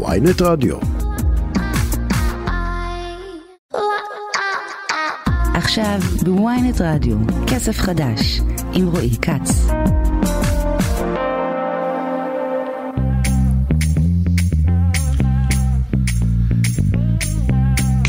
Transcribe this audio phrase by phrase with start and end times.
[0.00, 0.76] ויינט רדיו.
[5.54, 7.16] עכשיו בוויינט רדיו,
[7.46, 8.40] כסף חדש,
[8.72, 9.66] עם רועי כץ.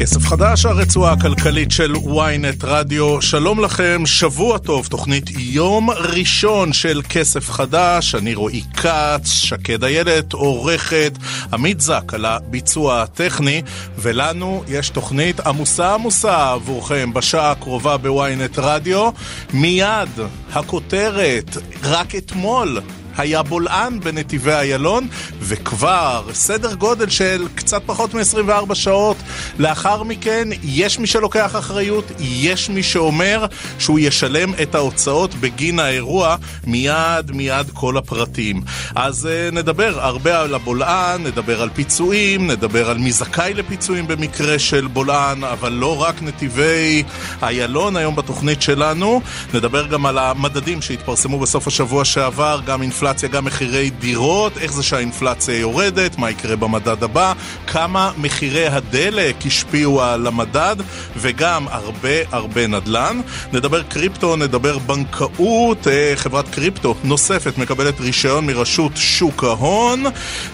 [0.04, 3.22] כסף חדש, הרצועה הכלכלית של ynet רדיו.
[3.22, 8.16] שלום לכם, שבוע טוב, תוכנית יום ראשון של כסף חדש.
[8.16, 11.18] אני רועי כץ, שקד איילת, עורכת,
[11.54, 13.62] עמית זק על הביצוע הטכני,
[13.98, 19.10] ולנו יש תוכנית עמוסה עמוסה עבורכם בשעה הקרובה בוויינט רדיו.
[19.54, 20.10] מיד
[20.54, 22.80] הכותרת, רק אתמול.
[23.17, 25.08] היה בולען בנתיבי איילון,
[25.40, 29.17] וכבר סדר גודל של קצת פחות מ-24 שעות
[29.59, 33.45] לאחר מכן, יש מי שלוקח אחריות, יש מי שאומר
[33.80, 36.35] שהוא ישלם את ההוצאות בגין האירוע,
[36.68, 38.62] מיד מיד כל הפרטים.
[38.95, 44.59] אז uh, נדבר הרבה על הבולען, נדבר על פיצויים, נדבר על מי זכאי לפיצויים במקרה
[44.59, 47.04] של בולען, אבל לא רק נתיבי
[47.43, 49.21] איילון היום בתוכנית שלנו,
[49.54, 53.02] נדבר גם על המדדים שהתפרסמו בסוף השבוע שעבר, גם אינפלציה.
[53.04, 57.34] אינפלציה, גם מחירי דירות, איך זה שהאינפלציה יורדת, מה יקרה במדד הבא,
[57.68, 60.76] כמה מחירי הדלק השפיעו על המדד,
[61.18, 63.21] וגם הרבה הרבה נדל"ן.
[63.54, 70.03] נדבר קריפטו, נדבר בנקאות, אה, חברת קריפטו נוספת מקבלת רישיון מרשות שוק ההון.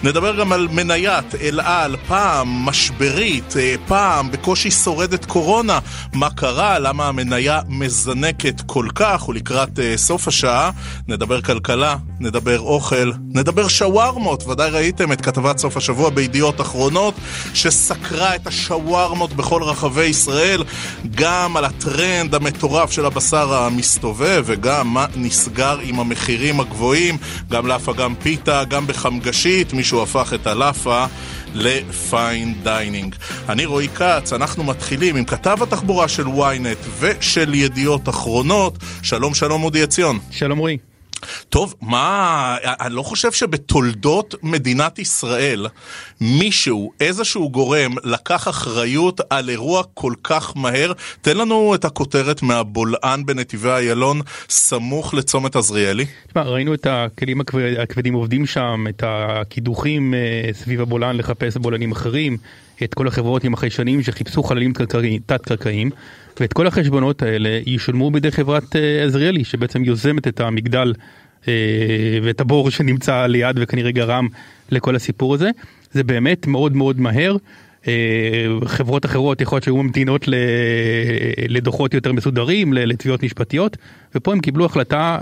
[0.02, 5.78] נדבר גם על מניית אל על, פעם משברית, אה, פעם בקושי שורדת קורונה.
[6.12, 10.70] מה קרה, למה המניה מזנקת כל כך, ולקראת אה, סוף השעה
[11.08, 12.39] נדבר כלכלה, נדבר...
[12.40, 17.14] נדבר אוכל, נדבר שווארמות, ודאי ראיתם את כתבת סוף השבוע בידיעות אחרונות
[17.54, 20.64] שסקרה את השווארמות בכל רחבי ישראל,
[21.14, 27.16] גם על הטרנד המטורף של הבשר המסתובב וגם מה נסגר עם המחירים הגבוהים,
[27.50, 31.04] גם לאפה גם פיתה, גם בחמגשית, מישהו הפך את הלאפה
[31.54, 33.14] ל fine dining.
[33.48, 38.78] אני רועי כץ, אנחנו מתחילים עם כתב התחבורה של ynet ושל ידיעות אחרונות.
[39.02, 40.18] שלום שלום אודי עציון.
[40.30, 40.90] שלום רועי.
[41.48, 45.66] טוב, מה, אני לא חושב שבתולדות מדינת ישראל
[46.20, 50.92] מישהו, איזשהו גורם, לקח אחריות על אירוע כל כך מהר.
[51.20, 56.06] תן לנו את הכותרת מהבולען בנתיבי איילון, סמוך לצומת עזריאלי.
[56.28, 57.40] תשמע, ראינו את הכלים
[57.82, 62.36] הכבדים עובדים שם, את הקידוחים אה, סביב הבולען לחפש בולענים אחרים,
[62.84, 64.72] את כל החברות עם החיישנים שחיפשו חללים
[65.26, 65.90] תת-קרקעיים.
[66.40, 70.92] ואת כל החשבונות האלה ישולמו בידי חברת אה, עזריאלי שבעצם יוזמת את המגדל
[71.48, 71.52] אה,
[72.22, 74.28] ואת הבור שנמצא ליד וכנראה גרם
[74.70, 75.50] לכל הסיפור הזה.
[75.92, 77.36] זה באמת מאוד מאוד מהר.
[77.88, 77.92] אה,
[78.64, 80.24] חברות אחרות יכול להיות שהיו ממתינות
[81.48, 83.76] לדוחות יותר מסודרים, לתביעות משפטיות,
[84.14, 85.18] ופה הם קיבלו החלטה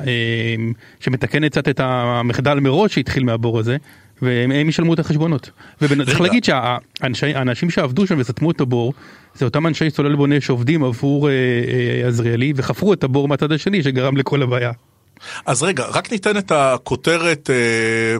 [1.00, 3.76] שמתקנת קצת את המחדל מראש שהתחיל מהבור הזה,
[4.22, 5.50] והם ישלמו את החשבונות.
[5.80, 8.92] וצריך להגיד שהאנשים שעבדו שם וסתמו את הבור,
[9.34, 13.82] זה אותם אנשי סולל בונה שעובדים עבור אה, אה, עזריאלי וחפרו את הבור מהצד השני
[13.82, 14.72] שגרם לכל הבעיה.
[15.46, 18.16] אז רגע, רק ניתן את הכותרת אה,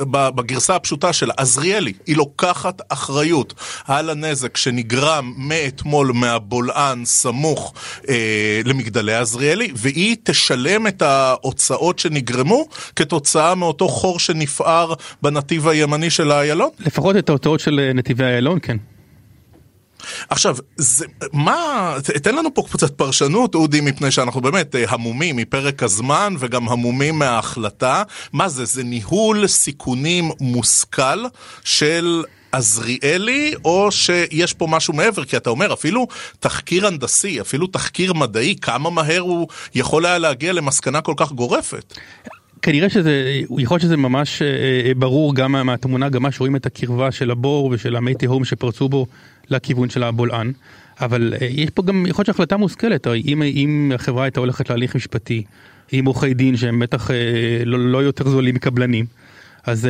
[0.00, 3.54] בגרסה הפשוטה שלה, עזריאלי, היא לוקחת אחריות
[3.86, 7.74] על הנזק שנגרם מאתמול מהבולען סמוך
[8.08, 12.66] אה, למגדלי עזריאלי, והיא תשלם את ההוצאות שנגרמו
[12.96, 16.70] כתוצאה מאותו חור שנפער בנתיב הימני של איילון?
[16.78, 18.76] לפחות את ההוצאות של נתיבי איילון, כן.
[20.28, 25.82] עכשיו, זה, מה, תן לנו פה קצת פרשנות, אודי, מפני שאנחנו באמת אה, המומים מפרק
[25.82, 28.02] הזמן וגם המומים מההחלטה.
[28.32, 31.24] מה זה, זה ניהול סיכונים מושכל
[31.64, 32.24] של...
[32.52, 35.24] עזריאלי, או שיש פה משהו מעבר?
[35.24, 36.06] כי אתה אומר, אפילו
[36.40, 41.94] תחקיר הנדסי, אפילו תחקיר מדעי, כמה מהר הוא יכול היה להגיע למסקנה כל כך גורפת?
[42.62, 47.10] כנראה שזה, יכול להיות שזה ממש אה, ברור גם מהתמונה, גם מה שרואים את הקרבה
[47.10, 49.06] של הבור ושל המי תהום שפרצו בו
[49.50, 50.52] לכיוון של הבולען.
[51.00, 54.96] אבל אה, יש פה גם, יכול להיות שהחלטה מושכלת, אם, אם החברה הייתה הולכת להליך
[54.96, 55.44] משפטי,
[55.92, 57.16] עם עורכי דין שהם בטח אה,
[57.64, 59.06] לא, לא יותר זולים מקבלנים,
[59.64, 59.88] אז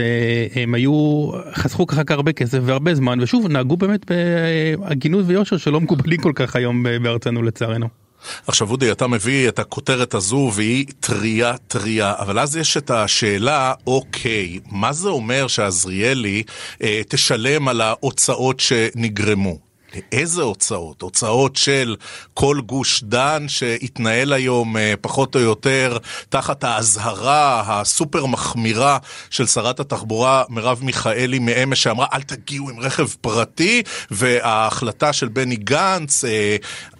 [0.54, 6.20] הם היו, חסכו ככה הרבה כסף והרבה זמן, ושוב, נהגו באמת בהגינות ויושר שלא מקובלים
[6.20, 8.09] כל כך היום בארצנו לצערנו.
[8.46, 13.74] עכשיו אודי, אתה מביא את הכותרת הזו והיא טריה טריה, אבל אז יש את השאלה,
[13.86, 16.42] אוקיי, מה זה אומר שעזריאלי
[16.82, 19.69] אה, תשלם על ההוצאות שנגרמו?
[20.12, 21.02] איזה הוצאות?
[21.02, 21.96] הוצאות של
[22.34, 25.98] כל גוש דן שהתנהל היום אה, פחות או יותר
[26.28, 28.98] תחת האזהרה הסופר מחמירה
[29.30, 35.56] של שרת התחבורה מרב מיכאלי מאמש שאמרה אל תגיעו עם רכב פרטי וההחלטה של בני
[35.56, 36.56] גנץ, אה,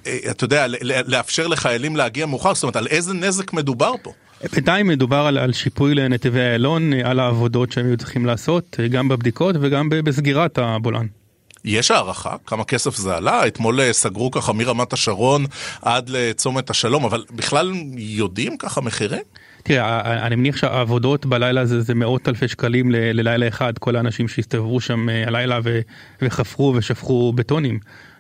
[0.07, 0.67] אה, אתה יודע,
[1.07, 4.13] לאפשר לחיילים להגיע מאוחר, זאת אומרת על איזה נזק מדובר פה?
[4.53, 9.57] בינתיים מדובר על, על שיפוי לנתיבי איילון, על העבודות שהם היו צריכים לעשות, גם בבדיקות
[9.61, 11.20] וגם בסגירת הבולען.
[11.65, 13.47] יש הערכה כמה כסף זה עלה?
[13.47, 15.45] אתמול אה, סגרו ככה מרמת השרון
[15.83, 19.23] עד לצומת השלום, אבל בכלל יודעים ככה מחירים?
[19.63, 24.81] תראה, אני מניח שהעבודות בלילה זה, זה מאות אלפי שקלים ללילה אחד, כל האנשים שהסתובבו
[24.81, 25.81] שם אה, הלילה ו,
[26.23, 27.79] וחפרו ושפכו בטונים.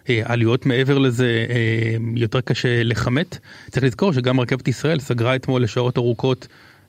[0.08, 1.46] אה, עלויות מעבר לזה
[2.16, 3.38] יותר קשה לכמת.
[3.70, 6.46] צריך לזכור שגם רכבת ישראל סגרה אתמול לשעות ארוכות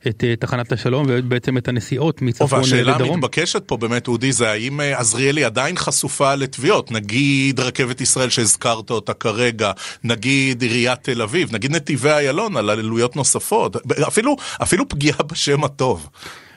[0.07, 2.61] את אה, תחנת השלום ובעצם את הנסיעות מצפון לדרום.
[2.61, 6.91] והשאלה המתבקשת פה באמת, אודי, זה האם אה, עזריאלי עדיין חשופה לתביעות?
[6.91, 9.71] נגיד רכבת ישראל שהזכרת אותה כרגע,
[10.03, 13.75] נגיד עיריית תל אביב, נגיד נתיבי איילון על עלויות נוספות,
[14.07, 16.09] אפילו, אפילו פגיעה בשם הטוב.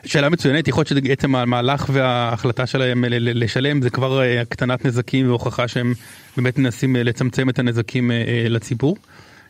[0.05, 5.69] שאלה מצוינת, יכול להיות שעצם המהלך וההחלטה שלהם לשלם זה כבר אה, הקטנת נזקים והוכחה
[5.69, 5.95] שהם
[6.37, 8.11] באמת מנסים לצמצם את הנזקים
[8.49, 8.97] לציבור.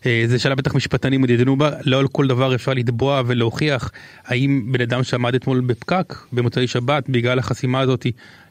[0.06, 3.90] אה, זה שאלה בטח משפטנים עוד ידענו בה, לא על כל דבר אפשר לתבוע ולהוכיח
[4.26, 8.06] האם בן אדם שעמד אתמול בפקק במוצאי שבת בגלל החסימה הזאת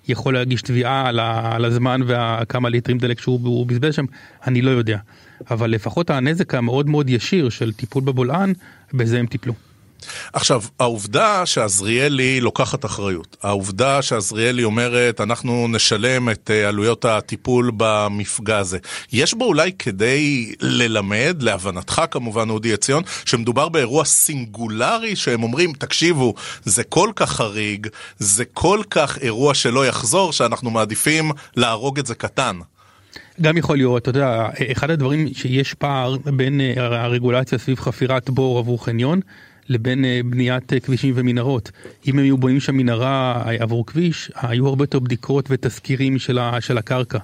[0.07, 4.05] יכול להגיש תביעה על, על הזמן וכמה ליטרים דלק שהוא בזבז שם,
[4.47, 4.97] אני לא יודע.
[5.51, 8.53] אבל לפחות הנזק המאוד מאוד ישיר של טיפול בבולען,
[8.93, 9.53] בזה הם טיפלו.
[10.33, 18.57] עכשיו, העובדה שעזריאלי לוקחת אחריות, העובדה שעזריאלי אומרת, אנחנו נשלם את אה, עלויות הטיפול במפגע
[18.57, 18.77] הזה,
[19.11, 26.33] יש בו אולי כדי ללמד, להבנתך כמובן, אודי עציון, שמדובר באירוע סינגולרי, שהם אומרים, תקשיבו,
[26.63, 32.15] זה כל כך חריג, זה כל כך אירוע שלא יחזור, שאנחנו מעדיפים להרוג את זה
[32.15, 32.59] קטן.
[33.41, 38.59] גם יכול להיות, אתה יודע, אחד הדברים שיש פער בין אה, הרגולציה סביב חפירת בור
[38.59, 39.19] עבור חניון
[39.69, 41.71] לבין אה, בניית אה, כבישים ומנהרות.
[42.07, 46.61] אם הם היו בונים שם מנהרה עבור כביש, היו הרבה יותר בדיקות ותזכירים של, ה,
[46.61, 47.19] של הקרקע.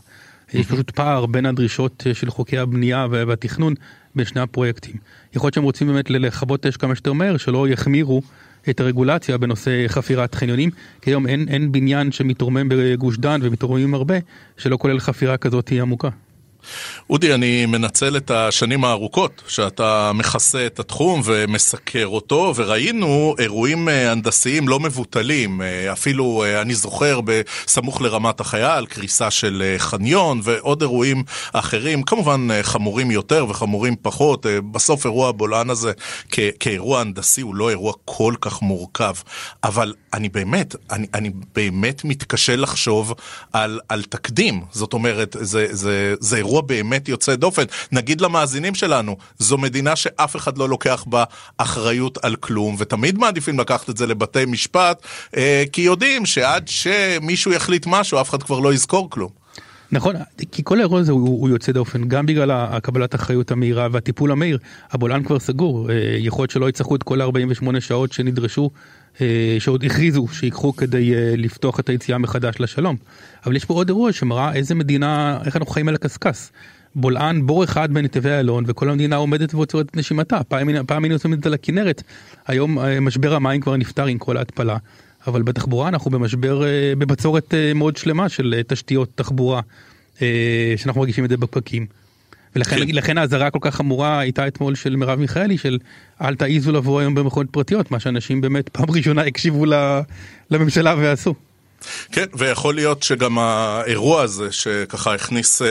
[0.54, 3.74] יש פשוט פער בין הדרישות אה, של חוקי הבנייה והתכנון
[4.16, 4.96] בין שני הפרויקטים.
[5.36, 8.22] יכול להיות שהם רוצים באמת לכבות אש כמה שיותר מהר, שלא יחמירו
[8.70, 10.70] את הרגולציה בנושא חפירת חניונים,
[11.02, 14.16] כי היום אין, אין בניין שמתרומם בגוש דן ומתרוממים הרבה,
[14.58, 16.10] שלא כולל חפירה כזאת עמוקה.
[17.10, 24.12] אודי, אני מנצל את השנים הארוכות שאתה מכסה את התחום ומסקר אותו, וראינו אירועים אה,
[24.12, 25.62] הנדסיים לא מבוטלים.
[25.62, 31.24] אה, אפילו, אה, אני זוכר, בסמוך לרמת החייל, קריסה של חניון ועוד אירועים
[31.54, 34.46] אחרים, כמובן חמורים יותר וחמורים פחות.
[34.72, 35.92] בסוף אירוע הבולען הזה
[36.60, 39.14] כאירוע הנדסי הוא לא אירוע כל כך מורכב.
[39.64, 43.14] אבל אני באמת, אני, אני באמת מתקשה לחשוב
[43.54, 44.62] על, על תקדים.
[44.72, 46.49] זאת אומרת, זה, זה, זה אירוע...
[46.50, 47.63] אירוע באמת יוצא דופן.
[47.92, 51.24] נגיד למאזינים שלנו, זו מדינה שאף אחד לא לוקח בה
[51.57, 55.01] אחריות על כלום, ותמיד מעדיפים לקחת את זה לבתי משפט,
[55.38, 59.39] אה, כי יודעים שעד שמישהו יחליט משהו, אף אחד כבר לא יזכור כלום.
[59.92, 60.16] נכון,
[60.52, 64.58] כי כל האירוע הזה הוא, הוא יוצא דופן, גם בגלל הקבלת אחריות המהירה והטיפול המהיר,
[64.92, 68.70] הבולען כבר סגור, אה, יכול להיות שלא יצטרכו את כל ה-48 שעות שנדרשו,
[69.22, 72.96] אה, שעוד הכריזו שיקחו כדי אה, לפתוח את היציאה מחדש לשלום.
[73.46, 76.50] אבל יש פה עוד אירוע שמראה איזה מדינה, איך אנחנו חיים על הקשקש.
[76.96, 80.44] בולען בור אחד בנתיבי איילון וכל המדינה עומדת ועוצרת את נשימתה,
[80.88, 82.04] פעם היינו עושים את זה לכנרת,
[82.48, 84.78] היום משבר המים כבר נפתר עם כל ההתפלה.
[85.27, 89.62] אבל בתחבורה אנחנו במשבר, אה, בבצורת אה, מאוד שלמה של אה, תשתיות תחבורה,
[90.77, 91.86] שאנחנו מרגישים את זה בפקקים.
[92.56, 93.18] ולכן כן.
[93.18, 95.77] האזהרה הכל כך חמורה הייתה אתמול של מרב מיכאלי של
[96.21, 99.66] אל תעיזו לבוא היום במכונות פרטיות, מה שאנשים באמת פעם ראשונה הקשיבו
[100.51, 101.36] לממשלה ועשו.
[102.12, 105.68] כן, ויכול להיות שגם האירוע הזה, שככה הכניס אה,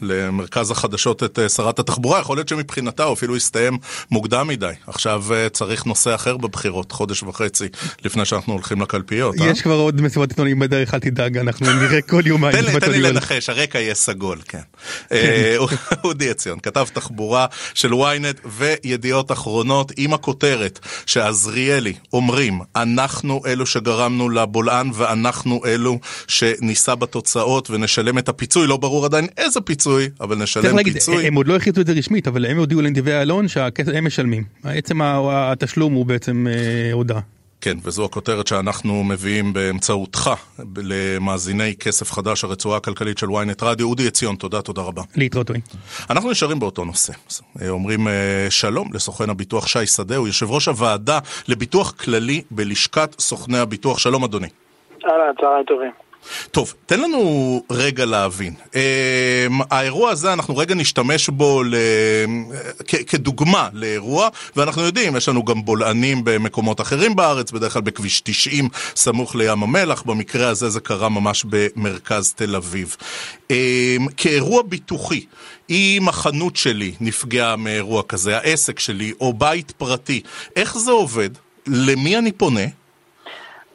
[0.00, 3.78] למרכז החדשות את אה, שרת התחבורה, יכול להיות שמבחינתה הוא אפילו הסתיים
[4.10, 4.72] מוקדם מדי.
[4.86, 7.68] עכשיו אה, צריך נושא אחר בבחירות, חודש וחצי
[8.04, 9.34] לפני שאנחנו הולכים לקלפיות.
[9.40, 9.46] אה?
[9.46, 9.62] יש אה?
[9.62, 12.56] כבר עוד מסיבות עיתונאים בדרך, אל תדאג, אנחנו נראה כל יומיים.
[12.56, 14.58] תן לי, תן לי לנחש, הרקע יהיה סגול, כן.
[15.12, 15.76] אה, כן.
[16.04, 24.28] אודי עציון, כתב תחבורה של ynet וידיעות אחרונות עם הכותרת שעזריאלי אומרים, אנחנו אלו שגרמנו
[24.28, 25.37] לבולען ואנחנו...
[25.38, 30.92] אנחנו אלו שנישא בתוצאות ונשלם את הפיצוי, לא ברור עדיין איזה פיצוי, אבל נשלם להגיד,
[30.92, 31.26] פיצוי.
[31.26, 34.44] הם עוד לא החליטו את זה רשמית, אבל הם הודיעו לנתיבי איילון שהם משלמים.
[34.64, 37.20] עצם התשלום הוא בעצם אה, הודעה.
[37.60, 40.30] כן, וזו הכותרת שאנחנו מביאים באמצעותך
[40.76, 43.88] למאזיני כסף חדש, הרצועה הכלכלית של ynet רדיו.
[43.88, 45.02] אודי עציון, תודה, תודה רבה.
[45.16, 45.60] להתראות, רועי.
[46.10, 47.12] אנחנו נשארים באותו נושא.
[47.68, 51.18] אומרים אה, שלום לסוכן הביטוח שי שדה, הוא יושב ראש הוועדה
[51.48, 53.98] לביטוח כללי בלשכת סוכני הביטוח.
[53.98, 54.48] שלום, אדוני.
[55.04, 55.90] אהלן, צהריים טובים.
[56.50, 58.54] טוב, תן לנו רגע להבין.
[58.74, 58.80] אמ,
[59.70, 61.74] האירוע הזה, אנחנו רגע נשתמש בו ל...
[62.86, 68.20] כ- כדוגמה לאירוע, ואנחנו יודעים, יש לנו גם בולענים במקומות אחרים בארץ, בדרך כלל בכביש
[68.20, 72.96] 90, סמוך לים המלח, במקרה הזה זה קרה ממש במרכז תל אביב.
[73.50, 73.56] אמ,
[74.16, 75.24] כאירוע ביטוחי,
[75.70, 80.20] אם החנות שלי נפגעה מאירוע כזה, העסק שלי, או בית פרטי,
[80.56, 81.30] איך זה עובד?
[81.66, 82.77] למי אני פונה?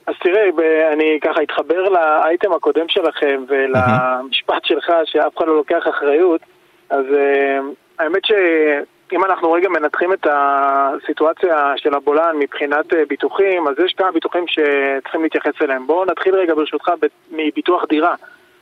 [0.08, 0.50] אז תראה,
[0.94, 6.42] אני ככה אתחבר לאייטם הקודם שלכם ולמשפט שלך שאף אחד לא לוקח אחריות,
[6.90, 7.64] אז uh,
[8.00, 14.12] האמת שאם אנחנו רגע מנתחים את הסיטואציה של הבולען מבחינת uh, ביטוחים, אז יש כמה
[14.12, 15.88] ביטוחים שצריכים להתייחס אליהם.
[15.88, 16.92] בואו נתחיל רגע ברשותך
[17.32, 18.16] מביטוח דירה,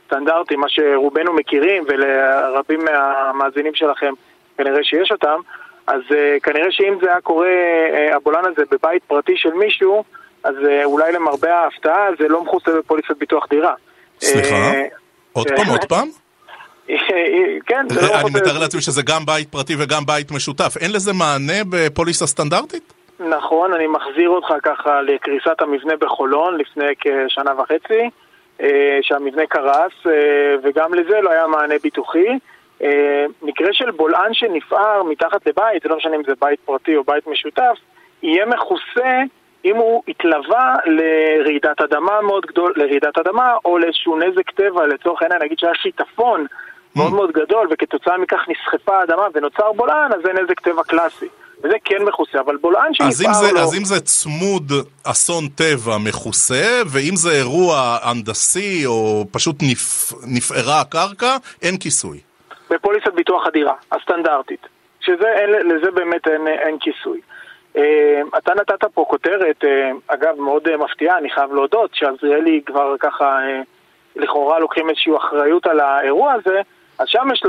[0.06, 4.12] סטנדרטי, מה שרובנו מכירים ולרבים מהמאזינים שלכם
[4.58, 5.40] כנראה שיש אותם,
[5.86, 7.50] אז uh, כנראה שאם זה היה קורה,
[8.12, 10.04] הבולען הזה בבית פרטי של מישהו,
[10.44, 13.74] אז אה, אולי למרבה ההפתעה זה לא מכוסה בפוליסת ביטוח דירה.
[14.20, 14.54] סליחה?
[14.54, 14.86] אה,
[15.32, 16.08] עוד פעם, עוד פעם?
[17.68, 18.20] כן, זה לא...
[18.20, 20.74] אני מתאר לעצמי שזה גם בית פרטי וגם בית משותף.
[20.80, 22.92] אין לזה מענה בפוליסה סטנדרטית?
[23.20, 28.10] נכון, אני מחזיר אותך ככה לקריסת המבנה בחולון לפני כשנה וחצי,
[28.60, 29.92] אה, שהמבנה קרס,
[30.62, 32.38] וגם לזה לא היה מענה ביטוחי.
[33.42, 37.26] מקרה של בולען שנפער מתחת לבית, זה לא משנה אם זה בית פרטי או בית
[37.26, 37.76] משותף,
[38.22, 39.22] יהיה מכוסה
[39.64, 45.42] אם הוא התלווה לרעידת אדמה מאוד גדול, לרעידת אדמה או לאיזשהו נזק טבע, לצורך העניין
[45.42, 46.46] נגיד שהיה שיטפון
[46.96, 51.26] מאוד מאוד גדול וכתוצאה מכך נסחפה האדמה ונוצר בולען, אז זה נזק טבע קלאסי.
[51.64, 53.60] וזה כן מכוסה, אבל בולען שנפער לו...
[53.60, 54.72] אז אם זה צמוד
[55.04, 60.12] אסון טבע מכוסה, ואם זה אירוע הנדסי או פשוט נפ...
[60.36, 62.20] נפערה הקרקע, אין כיסוי.
[62.70, 64.66] בפוליסת ביטוח הדירה, הסטנדרטית.
[65.00, 67.20] שלזה באמת אין, אין כיסוי.
[67.76, 72.96] אה, אתה נתת פה כותרת, אה, אגב, מאוד אה, מפתיעה, אני חייב להודות, שעזריאלי כבר
[73.00, 73.38] ככה
[74.16, 76.60] לכאורה לוקחים איזושהי אחריות על האירוע הזה,
[76.98, 77.42] אז שם יש,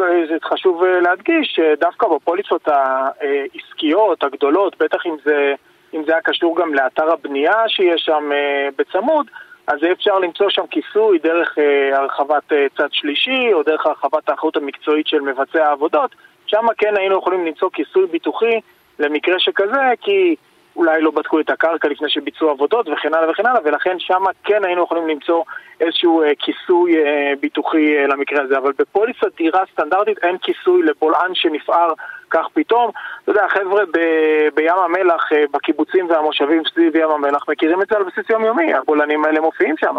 [0.44, 5.54] חשוב להדגיש שדווקא בפוליסות העסקיות הגדולות, בטח אם זה,
[5.94, 8.30] אם זה היה קשור גם לאתר הבנייה שיש שם
[8.78, 9.28] בצמוד,
[9.68, 11.58] אז אפשר למצוא שם כיסוי דרך
[11.94, 12.44] הרחבת
[12.78, 16.16] צד שלישי או דרך הרחבת האחריות המקצועית של מבצע העבודות,
[16.46, 18.60] שם כן היינו יכולים למצוא כיסוי ביטוחי
[19.00, 20.36] למקרה שכזה, כי
[20.76, 24.66] אולי לא בדקו את הקרקע לפני שביצעו עבודות וכן הלאה וכן הלאה, ולכן שם כן
[24.66, 25.44] היינו יכולים למצוא
[25.80, 28.58] איזשהו אה, כיסוי אה, ביטוחי אה, למקרה הזה.
[28.58, 31.94] אבל בפוליסת דירה סטנדרטית אין כיסוי לבולען שנפער
[32.30, 32.92] כך פתאום.
[33.24, 38.04] אתה יודע, החבר'ה ב- בים המלח, בקיבוצים והמושבים סביב ים המלח, מכירים את זה על
[38.04, 39.96] בסיס יומיומי, הבולענים האלה מופיעים שם.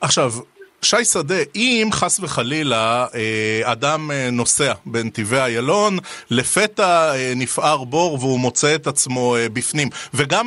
[0.00, 0.30] עכשיו,
[0.84, 5.92] שי שדה, אם חס וחלילה אה, אדם אה, נוסע בנתיבי איילון,
[6.30, 10.46] לפתע אה, נפער בור והוא מוצא את עצמו בפנים, וגם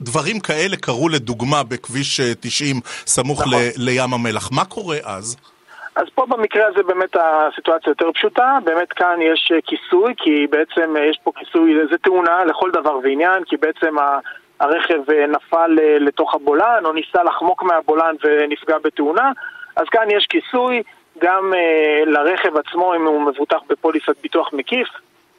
[0.00, 2.76] דברים כאלה קרו לדוגמה בכביש 90
[3.06, 3.52] סמוך נכון.
[3.54, 5.36] ל- לים המלח, מה קורה אז?
[5.96, 11.18] אז פה במקרה הזה באמת הסיטואציה יותר פשוטה, באמת כאן יש כיסוי, כי בעצם יש
[11.24, 13.94] פה כיסוי, זה תאונה לכל דבר ועניין, כי בעצם
[14.60, 19.32] הרכב נפל לתוך הבולען, או ניסה לחמוק מהבולען ונפגע בתאונה,
[19.76, 20.82] אז כאן יש כיסוי
[21.18, 24.88] גם uh, לרכב עצמו אם הוא מבוטח בפוליסת ביטוח מקיף,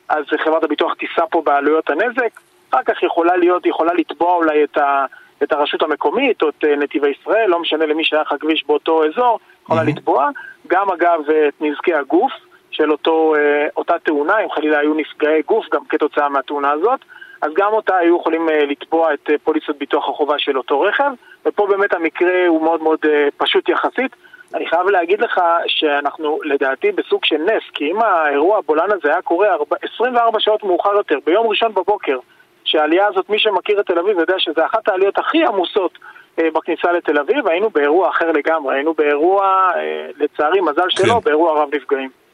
[0.09, 2.39] אז חברת הביטוח תישא פה בעלויות הנזק,
[2.69, 5.05] אחר כך יכולה להיות, יכולה לתבוע אולי את, ה,
[5.43, 9.39] את הרשות המקומית או את uh, נתיבי ישראל, לא משנה למי שייך הכביש באותו אזור,
[9.63, 9.85] יכולה mm-hmm.
[9.85, 10.29] לתבוע,
[10.67, 12.31] גם אגב את נזקי הגוף
[12.71, 16.99] של אותו, uh, אותה תאונה, אם חלילה היו נפגעי גוף גם כתוצאה מהתאונה הזאת,
[17.41, 21.11] אז גם אותה היו יכולים לתבוע את פוליסת ביטוח החובה של אותו רכב,
[21.45, 22.99] ופה באמת המקרה הוא מאוד מאוד
[23.37, 24.15] פשוט יחסית.
[24.55, 29.21] אני חייב להגיד לך שאנחנו לדעתי בסוג של נס, כי אם האירוע הבולען הזה היה
[29.21, 29.47] קורה
[29.95, 32.17] 24 שעות מאוחר יותר, ביום ראשון בבוקר,
[32.63, 35.99] שהעלייה הזאת, מי שמכיר את תל אביב יודע שזו אחת העליות הכי עמוסות
[36.39, 41.19] אה, בכניסה לתל אביב, היינו באירוע אחר לגמרי, היינו באירוע, אה, לצערי, מזל שלא, כן.
[41.23, 42.24] באירוע רב נפגעים.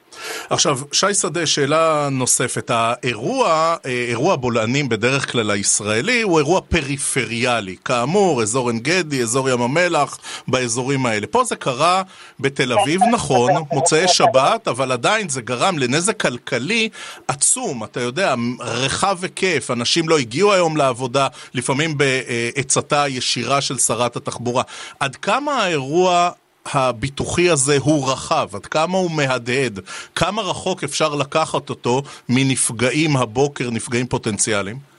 [0.50, 2.72] עכשיו, שי שדה, שאלה נוספת.
[2.74, 7.75] האירוע, אה, אירוע בולענים בדרך כלל הישראלי, הוא אירוע פריפריאלי.
[7.86, 11.27] כאמור, אזור עין גדי, אזור ים המלח, באזורים האלה.
[11.27, 12.03] פה זה קרה
[12.39, 16.89] בתל אביב, נכון, מוצאי שבת, אבל עדיין זה גרם לנזק כלכלי
[17.27, 17.84] עצום.
[17.84, 24.63] אתה יודע, רחב היקף, אנשים לא הגיעו היום לעבודה, לפעמים בעצתה ישירה של שרת התחבורה.
[25.00, 26.32] עד כמה האירוע
[26.65, 29.80] הביטוחי הזה הוא רחב, עד כמה הוא מהדהד,
[30.15, 34.90] כמה רחוק אפשר לקחת אותו מנפגעים הבוקר, נפגעים פוטנציאליים?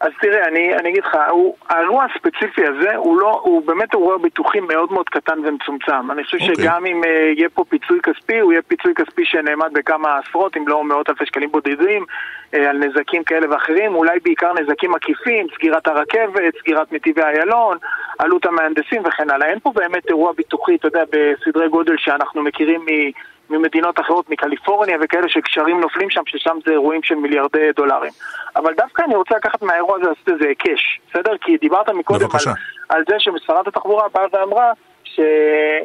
[0.00, 4.18] אז תראה, אני, אני אגיד לך, הוא, האירוע הספציפי הזה הוא, לא, הוא באמת אירוע
[4.18, 6.10] ביטוחי מאוד מאוד קטן ומצומצם.
[6.10, 6.50] אני חושב okay.
[6.50, 6.64] אוקיי.
[6.64, 10.68] שגם אם uh, יהיה פה פיצוי כספי, הוא יהיה פיצוי כספי שנאמד בכמה עשרות, אם
[10.68, 12.04] לא מאות אלפי שקלים בודדים,
[12.52, 17.78] uh, על נזקים כאלה ואחרים, אולי בעיקר נזקים עקיפים, סגירת הרכבת, סגירת נתיבי איילון,
[18.18, 19.48] עלות המהנדסים וכן הלאה.
[19.48, 23.10] אין פה באמת אירוע ביטוחי, אתה יודע, בסדרי גודל שאנחנו מכירים מ...
[23.50, 28.12] ממדינות אחרות, מקליפורניה וכאלה שקשרים נופלים שם, ששם זה אירועים של מיליארדי דולרים.
[28.56, 31.36] אבל דווקא אני רוצה לקחת מהאירוע הזה לעשות איזה היקש, בסדר?
[31.40, 32.54] כי דיברת מקודם על,
[32.88, 34.72] על זה ששרת התחבורה באה ואמרה
[35.04, 35.20] ש,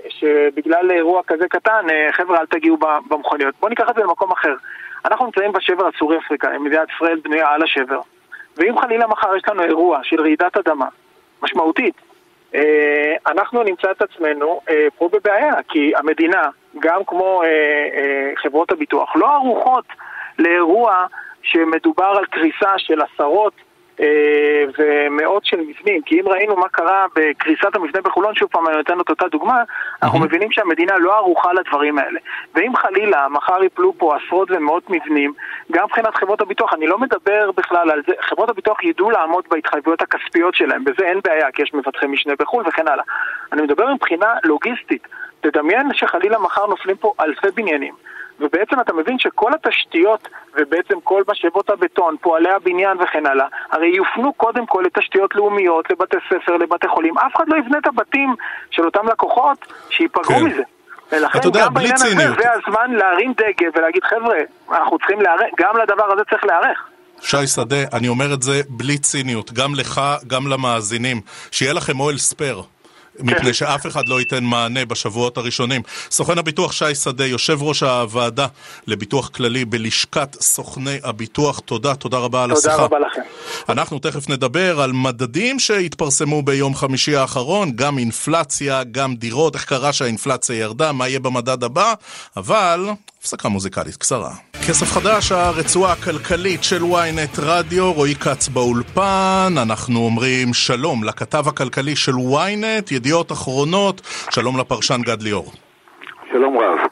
[0.09, 2.77] שבגלל אירוע כזה קטן, אה, חבר'ה אל תגיעו
[3.09, 3.55] במכוניות.
[3.59, 4.53] בואו ניקח את זה למקום אחר.
[5.05, 7.99] אנחנו נמצאים בשבר הסורי אפריקאי, מדינת ישראל בנויה על השבר.
[8.57, 10.85] ואם חלילה מחר יש לנו אירוע של רעידת אדמה
[11.43, 11.95] משמעותית,
[13.27, 16.49] אנחנו נמצא את עצמנו אה, פה בבעיה, כי המדינה,
[16.79, 19.85] גם כמו אה, חברות הביטוח, לא ערוכות
[20.39, 21.05] לאירוע
[21.41, 23.64] שמדובר על קריסה של עשרות אה,
[24.77, 28.99] ומאות של מבנים, כי אם ראינו מה קרה בקריסת המבנה בחולון, שוב פעם אני נותן
[28.99, 29.63] את אותה דוגמה,
[30.03, 32.19] אנחנו מבינים שהמדינה לא ערוכה לדברים האלה.
[32.55, 35.33] ואם חלילה מחר יפלו פה עשרות ומאות מבנים,
[35.71, 40.01] גם מבחינת חברות הביטוח, אני לא מדבר בכלל על זה, חברות הביטוח ידעו לעמוד בהתחייבויות
[40.01, 43.03] הכספיות שלהם, בזה אין בעיה, כי יש מבטחי משנה בחו"ל וכן הלאה.
[43.53, 45.07] אני מדבר מבחינה לוגיסטית.
[45.41, 47.93] תדמיין שחלילה מחר נופלים פה אלפי בניינים.
[48.39, 50.27] ובעצם אתה מבין שכל התשתיות
[50.57, 56.17] ובעצם כל משאבות הבטון, פועלי הבניין וכן הלאה, הרי יופנו קודם כל לתשתיות לאומיות, לבתי
[56.29, 57.17] ספר, לבתי חולים.
[57.17, 58.35] אף אחד לא יבנה את הבתים
[58.71, 59.57] של אותם לקוחות
[59.89, 60.45] שייפגעו כן.
[60.45, 60.63] מזה.
[61.11, 64.37] ולכן אתה יודע, גם בעניין הזה זה הזמן להרים דגל ולהגיד חבר'ה,
[64.71, 66.87] אנחנו צריכים להיערך, גם לדבר הזה צריך להיערך.
[67.21, 71.21] שי שדה, אני אומר את זה בלי ציניות, גם לך, גם למאזינים.
[71.51, 72.61] שיהיה לכם אוהל ספייר.
[73.19, 75.81] מפני שאף אחד לא ייתן מענה בשבועות הראשונים.
[76.11, 78.47] סוכן הביטוח שי שדה, יושב ראש הוועדה
[78.87, 82.71] לביטוח כללי בלשכת סוכני הביטוח, תודה, תודה רבה על השיחה.
[82.71, 83.21] תודה רבה לכם.
[83.69, 89.93] אנחנו תכף נדבר על מדדים שהתפרסמו ביום חמישי האחרון, גם אינפלציה, גם דירות, איך קרה
[89.93, 91.93] שהאינפלציה ירדה, מה יהיה במדד הבא,
[92.37, 92.89] אבל
[93.25, 94.31] הפסקה מוזיקלית קצרה.
[94.67, 101.95] כסף חדש, הרצועה הכלכלית של ynet רדיו, רועי כץ באולפן, אנחנו אומרים שלום לכתב הכלכלי
[101.95, 105.51] של ynet, ידיעות אחרונות, שלום לפרשן גד ליאור.
[106.31, 106.87] שלום רב.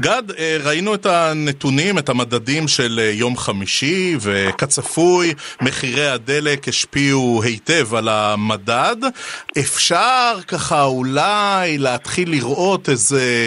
[0.00, 7.42] גד, אה, ראינו את הנתונים, את המדדים של אה, יום חמישי, וכצפוי, מחירי הדלק השפיעו
[7.44, 8.96] היטב על המדד.
[9.58, 13.46] אפשר ככה אולי להתחיל לראות איזה...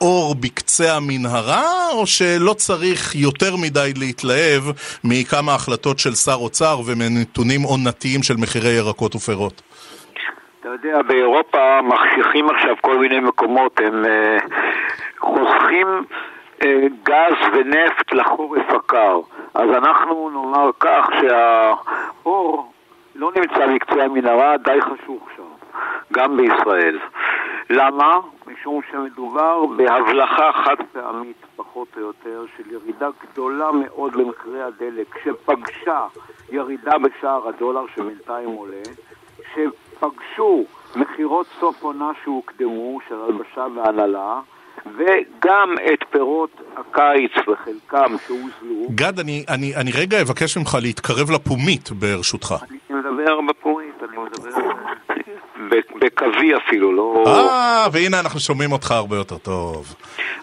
[0.00, 4.62] אור בקצה המנהרה, או שלא צריך יותר מדי להתלהב
[5.04, 9.62] מכמה החלטות של שר אוצר ומנתונים עונתיים של מחירי ירקות ופירות?
[10.60, 14.54] אתה יודע, באירופה מחשיכים עכשיו כל מיני מקומות, הם uh,
[15.18, 16.04] חוסכים
[16.60, 16.64] uh,
[17.02, 19.20] גז ונפט לחורף הקר.
[19.54, 22.72] אז אנחנו נאמר כך שהאור
[23.14, 25.42] לא נמצא בקצה המנהרה, די חשוך שם,
[26.12, 26.98] גם בישראל.
[27.70, 28.18] למה?
[28.46, 36.06] משום שמדובר בהבלחה חד פעמית, פחות או יותר, של ירידה גדולה מאוד במחירי הדלק, שפגשה
[36.52, 38.82] ירידה בשער הדולר שבינתיים עולה,
[39.54, 40.64] שפגשו
[40.96, 44.40] מכירות סוף עונה שהוקדמו, של הלבשה והנהלה,
[44.86, 48.86] וגם את פירות הקיץ וחלקם שהוזלו.
[48.94, 52.54] גד, אני, אני, אני רגע אבקש ממך להתקרב לפומית ברשותך.
[52.70, 54.60] אני מדבר בפומית, אני מדבר...
[56.00, 57.24] בקווי אפילו, לא...
[57.26, 59.94] אה, והנה אנחנו שומעים אותך הרבה יותר טוב.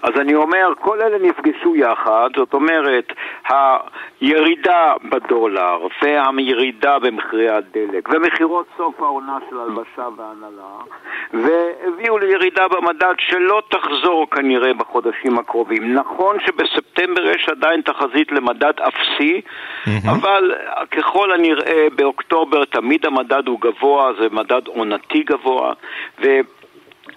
[0.03, 3.13] אז אני אומר, כל אלה נפגשו יחד, זאת אומרת,
[3.49, 10.73] הירידה בדולר והירידה במחירי הדלק ומכירות סוף העונה של הלבשה והנהלה
[11.33, 15.93] והביאו לירידה במדד שלא תחזור כנראה בחודשים הקרובים.
[15.93, 19.89] נכון שבספטמבר יש עדיין תחזית למדד אפסי, mm-hmm.
[20.09, 20.55] אבל
[20.91, 25.73] ככל הנראה באוקטובר תמיד המדד הוא גבוה, זה מדד עונתי גבוה,
[26.21, 26.27] ו...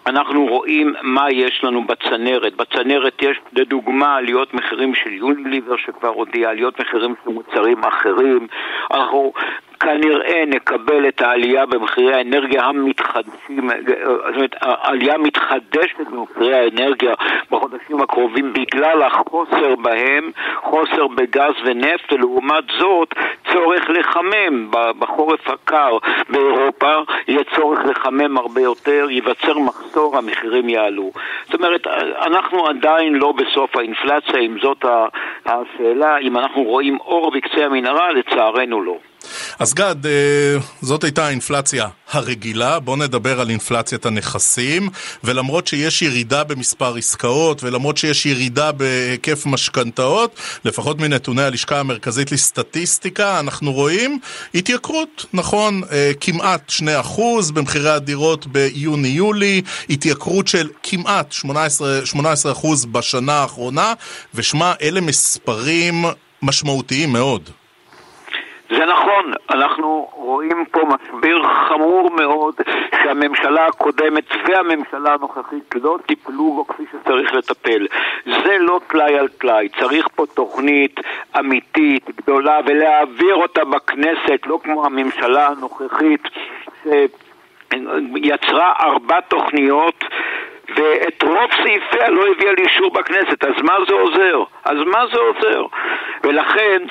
[0.07, 2.57] אנחנו רואים מה יש לנו בצנרת.
[2.57, 8.47] בצנרת יש לדוגמה עליות מחירים של יוניליבר שכבר הודיע, עליות מחירים של מוצרים אחרים.
[8.91, 9.33] אנחנו
[9.81, 17.15] כנראה נקבל את העלייה במחירי האנרגיה המתחדשים, זאת אומרת, העלייה מתחדשת במחירי האנרגיה
[17.51, 23.15] בחודשים הקרובים בגלל החוסר בהם, חוסר בגז ונפט, ולעומת זאת
[23.53, 26.95] צורך לחמם בחורף הקר באירופה,
[27.29, 31.11] יהיה צורך לחמם הרבה יותר, ייווצר מחסור, המחירים יעלו.
[31.45, 31.87] זאת אומרת,
[32.27, 34.85] אנחנו עדיין לא בסוף האינפלציה, אם זאת
[35.47, 38.97] השאלה, אם אנחנו רואים אור בקצה המנהרה, לצערנו לא.
[39.59, 40.13] אז גד, אה,
[40.83, 44.89] זאת הייתה האינפלציה הרגילה, בואו נדבר על אינפלציית הנכסים,
[45.25, 53.41] ולמרות שיש ירידה במספר עסקאות, ולמרות שיש ירידה בהיקף משכנתאות, לפחות מנתוני הלשכה המרכזית לסטטיסטיקה,
[53.41, 54.19] אנחנו רואים
[54.55, 63.93] התייקרות, נכון, אה, כמעט 2% במחירי הדירות ביוני-יולי, התייקרות של כמעט 18%, 18% בשנה האחרונה,
[64.35, 66.05] ושמע, אלה מספרים
[66.43, 67.51] משמעותיים מאוד.
[68.71, 72.55] זה נכון, אנחנו רואים פה משבר חמור מאוד
[73.03, 77.87] שהממשלה הקודמת והממשלה הנוכחית לא טיפלו בו כפי שצריך לטפל.
[78.25, 81.01] זה לא טלאי על טלאי, צריך פה תוכנית
[81.39, 86.29] אמיתית, גדולה, ולהעביר אותה בכנסת, לא כמו הממשלה הנוכחית
[86.83, 90.05] שיצרה ארבע תוכניות
[90.77, 94.43] ואת רוב סעיפיה לא הביאה לאישור בכנסת, אז מה זה עוזר?
[94.65, 95.63] אז מה זה עוזר?
[96.25, 96.83] ולכן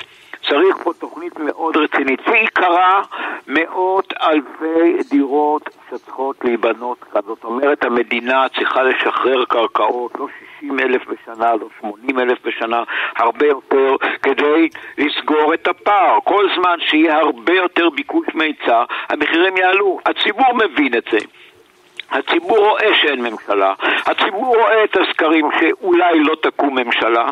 [0.48, 2.20] צריך פה תוכנית מאוד רצינית.
[2.28, 3.02] ועיקרה
[3.46, 7.20] מאות אלפי דירות שצריכות להיבנות כאן.
[7.26, 10.26] זאת אומרת, המדינה צריכה לשחרר קרקעות, לא
[10.58, 12.82] 60 אלף בשנה, לא 80 אלף בשנה,
[13.16, 16.18] הרבה יותר, כדי לסגור את הפער.
[16.24, 19.98] כל זמן שיהיה הרבה יותר ביקוש מהיצע, המחירים יעלו.
[20.06, 21.18] הציבור מבין את זה.
[22.10, 23.74] הציבור רואה שאין ממשלה,
[24.06, 27.26] הציבור רואה את הסקרים שאולי לא תקום ממשלה,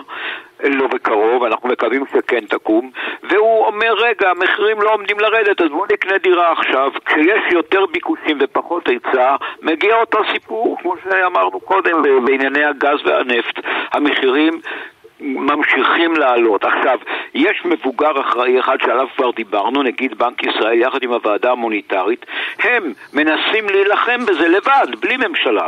[0.71, 2.91] לא בקרוב, אנחנו מקווים שכן תקום,
[3.23, 6.91] והוא אומר, רגע, המחירים לא עומדים לרדת, אז בואו נקנה דירה עכשיו.
[7.05, 13.59] כשיש יותר ביקושים ופחות היצע, מגיע אותו סיפור, כמו שאמרנו קודם, בענייני הגז והנפט.
[13.93, 14.61] המחירים
[15.21, 16.65] ממשיכים לעלות.
[16.65, 16.99] עכשיו,
[17.35, 22.27] יש מבוגר אחראי אחד שעליו כבר דיברנו, נגיד בנק ישראל יחד עם הוועדה המוניטרית,
[22.59, 25.67] הם מנסים להילחם בזה לבד, בלי ממשלה.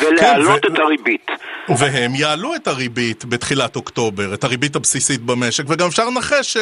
[0.00, 0.74] ולהעלות כן, ו...
[0.74, 1.30] את הריבית.
[1.78, 6.56] והם יעלו את הריבית בתחילת אוקטובר, את הריבית הבסיסית במשק, וגם אפשר לנחש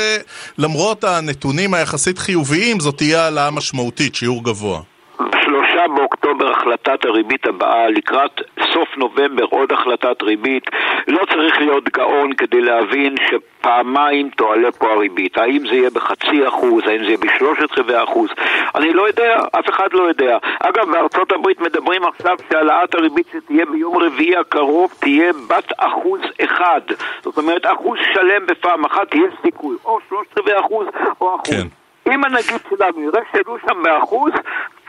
[0.58, 4.80] שלמרות הנתונים היחסית חיוביים, זאת תהיה העלאה משמעותית, שיעור גבוה.
[5.20, 8.40] בשלושה באוקטובר החלטת הריבית הבאה, לקראת
[8.72, 10.70] סוף נובמבר עוד החלטת ריבית.
[11.08, 15.38] לא צריך להיות גאון כדי להבין שפעמיים תועלה פה הריבית.
[15.38, 18.28] האם זה יהיה בחצי אחוז, האם זה יהיה בשלושת רבעי אחוז,
[18.74, 20.38] אני לא יודע, אף אחד לא יודע.
[20.60, 26.80] אגב, בארצות הברית מדברים עכשיו שהעלאת הריבית שתהיה ביום רביעי הקרוב תהיה בת אחוז אחד.
[27.22, 30.86] זאת אומרת, אחוז שלם בפעם אחת, יש סיכוי, או שלושת רבעי אחוז
[31.20, 31.50] או אחוז.
[31.50, 31.66] כן.
[32.12, 34.32] אם הנגיד שלנו יראה שידעו שם באחוז,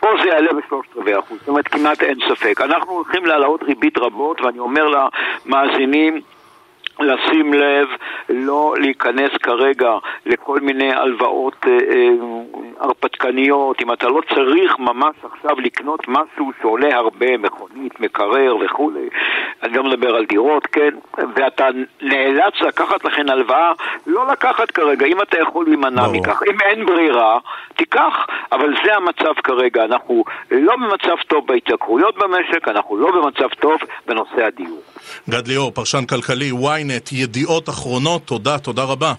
[0.06, 1.40] פה זה יעלה בשלושת רבעי אחוז.
[1.40, 2.62] זאת אומרת, כמעט אין ספק.
[2.62, 4.86] אנחנו הולכים להעלאות ריבית רבות, ואני אומר
[5.46, 6.22] למאזינים,
[7.00, 7.88] לשים לב,
[8.30, 9.92] לא להיכנס כרגע
[10.26, 12.10] לכל מיני הלוואות אה, אה,
[12.80, 19.10] הרפתקניות, אם אתה לא צריך ממש עכשיו לקנות משהו שעולה הרבה, מכונית, מקרר וכולי,
[19.64, 20.90] אני לא מדבר על דירות, כן,
[21.36, 21.68] ואתה
[22.02, 23.72] נאלץ לקחת לכן הלוואה,
[24.08, 27.38] לא לקחת כרגע, אם אתה יכול להימנע מכך, אם אין ברירה,
[27.76, 33.80] תיקח, אבל זה המצב כרגע, אנחנו לא במצב טוב בהתייקרויות במשק, אנחנו לא במצב טוב
[34.08, 34.82] בנושא הדיור.
[35.30, 39.14] גד ליאור, פרשן כלכלי, ynet, ידיעות אחרונות, תודה, תודה רבה.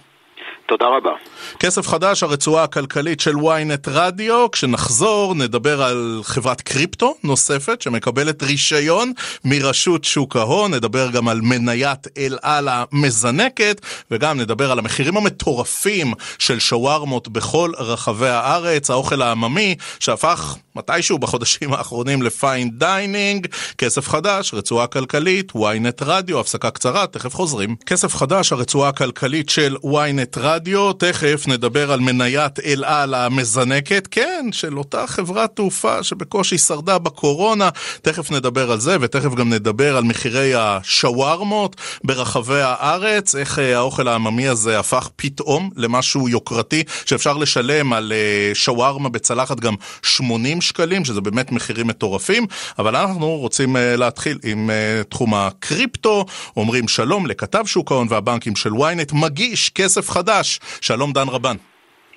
[0.69, 1.11] תודה רבה.
[1.59, 4.51] כסף חדש, הרצועה הכלכלית של ynet רדיו.
[4.51, 9.13] כשנחזור נדבר על חברת קריפטו נוספת שמקבלת רישיון
[9.45, 16.13] מרשות שוק ההון, נדבר גם על מניית אל על המזנקת, וגם נדבר על המחירים המטורפים
[16.39, 23.47] של שווארמות בכל רחבי הארץ, האוכל העממי שהפך מתישהו בחודשים האחרונים ל fine dining.
[23.79, 27.77] כסף חדש, רצועה כלכלית, ynet רדיו, הפסקה קצרה, תכף חוזרים.
[27.87, 30.56] כסף חדש, הרצועה הכלכלית של ynet רדיו,
[30.99, 36.99] תכף תכף נדבר על מניית אל על המזנקת, כן, של אותה חברת תעופה שבקושי שרדה
[36.99, 37.69] בקורונה,
[38.03, 44.09] תכף נדבר על זה, ותכף גם נדבר על מחירי השווארמות ברחבי הארץ, איך אה, האוכל
[44.09, 51.05] העממי הזה הפך פתאום למשהו יוקרתי, שאפשר לשלם על אה, שווארמה בצלחת גם 80 שקלים,
[51.05, 52.47] שזה באמת מחירים מטורפים,
[52.79, 54.71] אבל אנחנו רוצים אה, להתחיל עם
[55.09, 56.25] תחום הקריפטו,
[56.57, 60.46] אומרים שלום לכתב שוק ההון והבנקים של ynet, מגיש כסף חדש,
[60.81, 61.57] שלום דן רבן.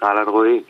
[0.03, 0.61] אהלן רועי.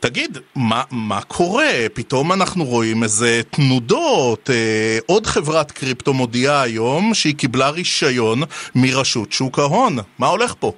[0.00, 1.72] תגיד, מה, מה קורה?
[1.94, 4.50] פתאום אנחנו רואים איזה תנודות.
[4.50, 8.38] אה, עוד חברת קריפטו מודיעה היום שהיא קיבלה רישיון
[8.74, 9.92] מרשות שוק ההון.
[10.18, 10.72] מה הולך פה?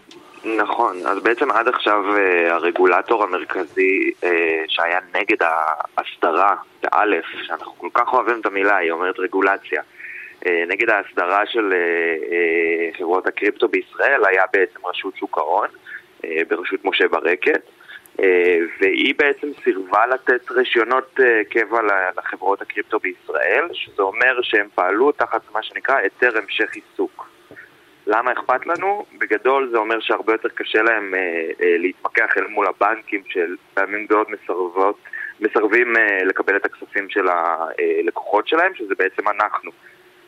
[0.56, 4.30] נכון, אז בעצם עד עכשיו אה, הרגולטור המרכזי אה,
[4.68, 5.36] שהיה נגד
[5.96, 9.82] ההסדרה, באלף, שאנחנו כל כך אוהבים את המילה, היא אומרת רגולציה,
[10.46, 11.78] אה, נגד ההסדרה של אה,
[12.32, 15.68] אה, חברות הקריפטו בישראל היה בעצם רשות שוק ההון.
[16.24, 17.62] אה, בראשות משה ברקת,
[18.20, 21.80] אה, והיא בעצם סירבה לתת רישיונות אה, קבע
[22.16, 27.28] לחברות הקריפטו בישראל, שזה אומר שהם פעלו תחת מה שנקרא היתר המשך עיסוק.
[28.06, 29.04] למה אכפת לנו?
[29.18, 31.14] בגדול זה אומר שהרבה יותר קשה להם
[31.58, 34.98] להתמקח אל מול הבנקים של פעמים גדולות מסרבות,
[35.40, 35.92] מסרבים
[36.24, 39.70] לקבל את הכספים של הלקוחות שלהם, שזה בעצם אנחנו.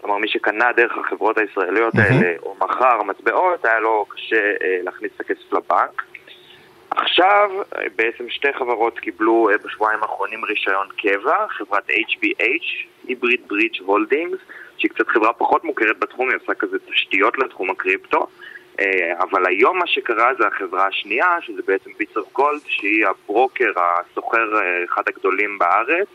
[0.01, 1.95] כלומר, מי שקנה דרך החברות הישראליות.
[1.95, 6.03] האלה, או מכר מטבעות, היה לו קשה אה, להכניס את הכסף לבנק.
[6.91, 13.83] עכשיו, אה, בעצם שתי חברות קיבלו אה, בשבועיים האחרונים רישיון קבע, חברת HBH, Hybrid Bridge
[13.83, 14.39] Holdings,
[14.77, 18.27] שהיא קצת חברה פחות מוכרת בתחום, היא עושה כזה תשתיות לתחום הקריפטו.
[19.19, 24.49] אבל היום מה שקרה זה החברה השנייה, שזה בעצם Bits of Gold, שהיא הברוקר, הסוחר,
[24.85, 26.09] אחד הגדולים בארץ,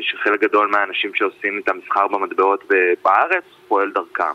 [0.00, 2.64] שחלק גדול מהאנשים שעושים את המסחר במטבעות
[3.04, 4.32] בארץ פועל דרכם.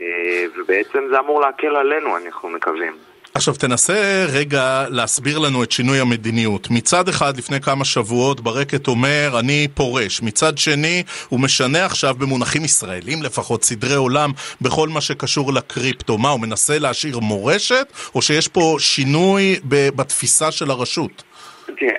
[0.00, 2.92] אה, ובעצם זה אמור להקל עלינו, אנחנו מקווים.
[3.34, 6.70] עכשיו תנסה רגע להסביר לנו את שינוי המדיניות.
[6.70, 10.22] מצד אחד, לפני כמה שבועות, ברקת אומר, אני פורש.
[10.22, 16.18] מצד שני, הוא משנה עכשיו במונחים ישראלים לפחות, סדרי עולם, בכל מה שקשור לקריפטו.
[16.18, 21.22] מה, הוא מנסה להשאיר מורשת, או שיש פה שינוי בתפיסה של הרשות?
[21.76, 21.92] תראה,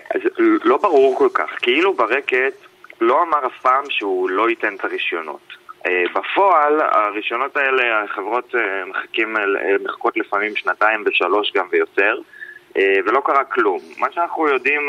[0.63, 1.49] לא ברור כל כך.
[1.62, 2.53] כאילו ברקת
[3.01, 5.62] לא אמר אף פעם שהוא לא ייתן את הרישיונות.
[5.86, 9.36] אה, בפועל, הרישיונות האלה, החברות אה, מחכים,
[9.84, 12.19] מחכות לפעמים שנתיים ושלוש גם ויותר,
[12.77, 13.79] אה, ולא קרה כלום.
[13.97, 14.88] מה שאנחנו יודעים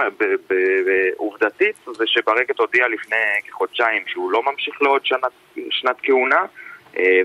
[1.16, 3.16] עובדתית זה שברקת הודיע לפני
[3.48, 5.32] כחודשיים שהוא לא ממשיך לעוד שנת,
[5.70, 6.44] שנת כהונה,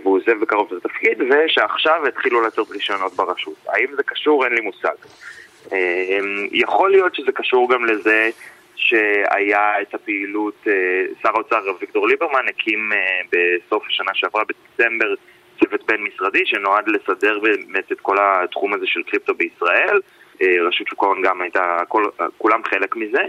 [0.04, 3.56] והוא עוזב בקרוב את התפקיד, ושעכשיו התחילו לצאת רישיונות ברשות.
[3.67, 4.46] האם זה קשור?
[4.46, 4.96] אין לי מושג.
[5.73, 6.19] אה,
[6.51, 8.30] יכול להיות שזה קשור גם לזה
[8.77, 10.73] שהיה את הפעילות, אה,
[11.21, 15.13] שר האוצר אביגדור ליברמן הקים אה, בסוף השנה שעברה, בדצמבר,
[15.60, 19.99] צוות בין-משרדי שנועד לסדר באמת את כל התחום הזה של קריפטו בישראל.
[20.41, 22.06] אה, רשות שוק ההון גם הייתה, כל,
[22.38, 23.21] כולם חלק מזה.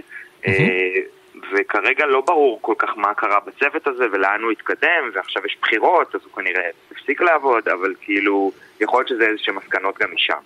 [1.53, 6.14] וכרגע לא ברור כל כך מה קרה בצוות הזה ולאן הוא התקדם, ועכשיו יש בחירות,
[6.14, 10.38] אז הוא כנראה הפסיק לעבוד, אבל כאילו, יכול להיות שזה איזשהם מסקנות גם משם.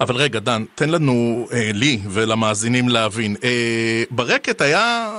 [0.00, 3.36] אבל רגע, דן, תן לנו, אה, לי ולמאזינים להבין.
[3.44, 5.10] אה, ברקת היה...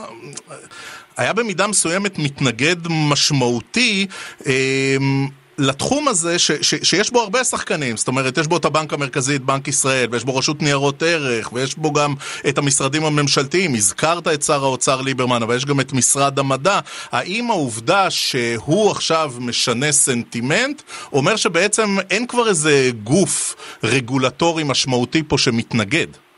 [1.17, 4.07] היה במידה מסוימת מתנגד משמעותי
[4.47, 4.97] אה,
[5.59, 9.35] לתחום הזה ש, ש, שיש בו הרבה שחקנים, זאת אומרת יש בו את הבנק המרכזי,
[9.35, 12.13] את בנק ישראל, ויש בו רשות ניירות ערך, ויש בו גם
[12.49, 16.79] את המשרדים הממשלתיים, הזכרת את שר האוצר ליברמן, אבל יש גם את משרד המדע.
[17.11, 20.81] האם העובדה שהוא עכשיו משנה סנטימנט,
[21.13, 26.28] אומר שבעצם אין כבר איזה גוף רגולטורי משמעותי פה שמתנגד?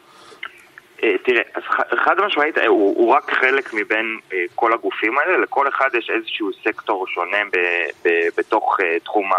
[1.03, 1.63] אה, תראה, אז
[2.05, 6.09] חד משמעית, אה, הוא, הוא רק חלק מבין אה, כל הגופים האלה, לכל אחד יש
[6.09, 7.57] איזשהו סקטור שונה ב,
[8.03, 9.29] ב, בתוך תחום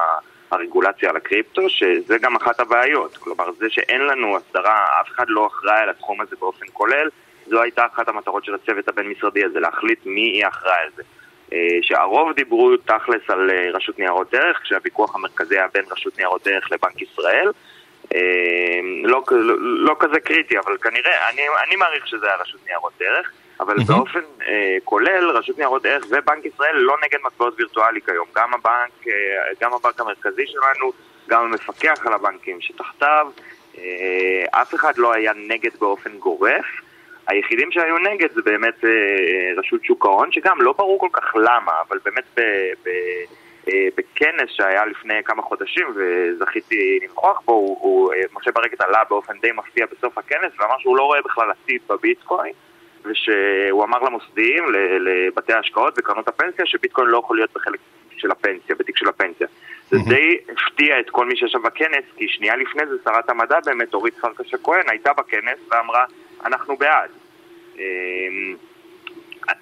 [0.50, 3.16] הרגולציה על הקריפטו, שזה גם אחת הבעיות.
[3.16, 7.08] כלומר, זה שאין לנו הסדרה, אף אחד לא אחראי על התחום הזה באופן כולל,
[7.46, 11.02] זו הייתה אחת המטרות של הצוות הבין-משרדי הזה, להחליט מי יהיה אחראי על זה.
[11.82, 17.02] שהרוב דיברו תכלס על רשות ניירות ערך, כשהוויכוח המרכזי היה בין רשות ניירות ערך לבנק
[17.02, 17.48] ישראל.
[18.14, 22.92] אה, לא, לא, לא כזה קריטי, אבל כנראה, אני, אני מעריך שזה היה רשות ניירות
[23.00, 23.86] ערך, אבל מהמם.
[23.86, 28.26] באופן אה, כולל, רשות ניירות ערך ובנק ישראל לא נגד מטבעות וירטואלי כיום.
[28.36, 29.12] גם הבנק, אה,
[29.60, 30.92] גם הבנק המרכזי שלנו,
[31.28, 33.26] גם המפקח על הבנקים שתחתיו,
[33.78, 36.66] אה, אף אחד לא היה נגד באופן גורף.
[37.26, 38.90] היחידים שהיו נגד זה באמת אה,
[39.56, 42.40] רשות שוק ההון, שגם לא ברור כל כך למה, אבל באמת ב,
[42.84, 42.90] ב,
[43.68, 49.38] בכנס שהיה לפני כמה חודשים וזכיתי לנכוח בו, הוא, הוא, אה, משה ברקת עלה באופן
[49.42, 52.52] די מפתיע בסוף הכנס ואמר שהוא לא רואה בכלל עתיד בביטקוין
[53.04, 54.64] ושהוא אמר למוסדיים,
[55.00, 57.80] לבתי ההשקעות וקרנות הפנסיה שביטקוין לא יכול להיות בחלק
[58.16, 59.46] של הפנסיה, בתיק של הפנסיה.
[59.90, 63.94] זה די הפתיע את כל מי שישב בכנס, כי שנייה לפני זה שרת המדע באמת,
[63.94, 66.04] אורית פרקש הכהן, הייתה בכנס ואמרה,
[66.44, 67.10] אנחנו בעד.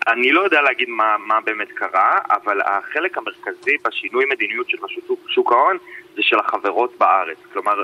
[0.09, 5.05] אני לא יודע להגיד מה, מה באמת קרה, אבל החלק המרכזי בשינוי מדיניות של רשות
[5.29, 5.79] שוק- ההון
[6.17, 7.37] זה של החברות בארץ.
[7.53, 7.83] כלומר,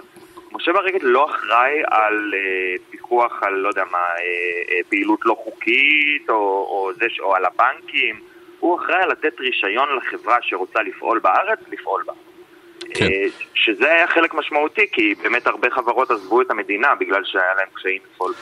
[0.53, 4.15] משה ברקת לא אחראי על אה, פיקוח על, לא יודע מה, אה,
[4.71, 8.21] אה, פעילות לא חוקית, או, או, זה, או על הבנקים.
[8.61, 12.13] הוא אחראי על לתת רישיון לחברה שרוצה לפעול בארץ, לפעול בה.
[12.95, 13.05] כן.
[13.05, 17.69] אה, שזה היה חלק משמעותי, כי באמת הרבה חברות עזבו את המדינה בגלל שהיה להם
[17.75, 18.33] קשיים לפעול.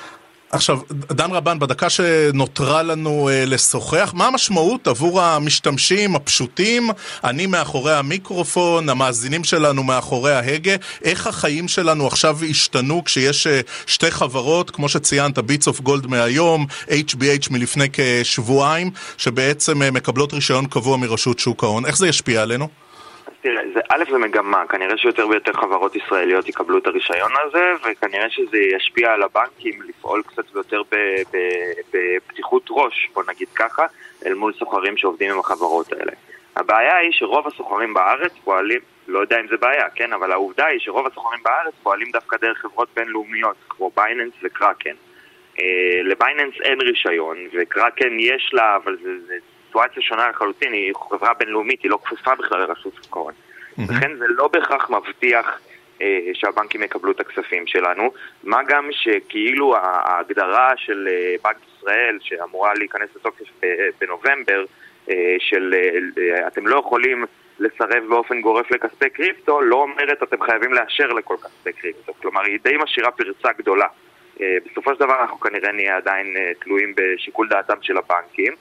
[0.54, 6.90] עכשיו, דן רבן, בדקה שנותרה לנו אה, לשוחח, מה המשמעות עבור המשתמשים הפשוטים,
[7.24, 14.10] אני מאחורי המיקרופון, המאזינים שלנו מאחורי ההגה, איך החיים שלנו עכשיו השתנו כשיש אה, שתי
[14.10, 20.96] חברות, כמו שציינת, ביטס אוף גולד מהיום, HBH מלפני כשבועיים, שבעצם אה, מקבלות רישיון קבוע
[20.96, 22.83] מרשות שוק ההון, איך זה ישפיע עלינו?
[23.44, 28.30] תראה, זה, א' זה מגמה, כנראה שיותר ויותר חברות ישראליות יקבלו את הרישיון הזה, וכנראה
[28.30, 30.82] שזה ישפיע על הבנקים לפעול קצת יותר
[31.92, 33.86] בפתיחות ראש, בוא נגיד ככה,
[34.26, 36.12] אל מול סוחרים שעובדים עם החברות האלה.
[36.56, 40.80] הבעיה היא שרוב הסוחרים בארץ פועלים, לא יודע אם זה בעיה, כן, אבל העובדה היא
[40.80, 44.94] שרוב הסוחרים בארץ פועלים דווקא דרך חברות בינלאומיות, כמו בייננס וקראקן.
[45.60, 49.10] אה, לבייננס אין רישיון, וקראקן יש לה, אבל זו
[49.74, 53.32] סיטואציה שונה לחלוטין, היא חברה בינלאומית, היא לא כפופה בכלל לרשות שוק ההון.
[53.78, 55.60] לכן זה לא בהכרח מבטיח
[56.02, 58.12] אה, שהבנקים יקבלו את הכספים שלנו,
[58.44, 63.44] מה גם שכאילו ההגדרה של אה, בנק ישראל, שאמורה להיכנס לתוקף
[64.00, 64.64] בנובמבר,
[65.10, 65.74] אה, של
[66.46, 67.24] אתם לא יכולים
[67.58, 72.14] לסרב באופן גורף לכספי קריפטו, לא אומרת אתם חייבים לאשר לכל כספי קריפטו.
[72.22, 73.86] כלומר, היא די משאירה פרצה גדולה.
[74.40, 78.52] בסופו של דבר אנחנו כנראה נהיה עדיין תלויים בשיקול דעתם של הבנקים.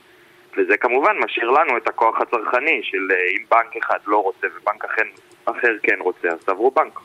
[0.57, 2.97] וזה כמובן משאיר לנו את הכוח הצרכני של
[3.35, 5.03] אם בנק אחד לא רוצה ובנק אחר,
[5.45, 6.99] אחר כן רוצה, אז תעברו בנק.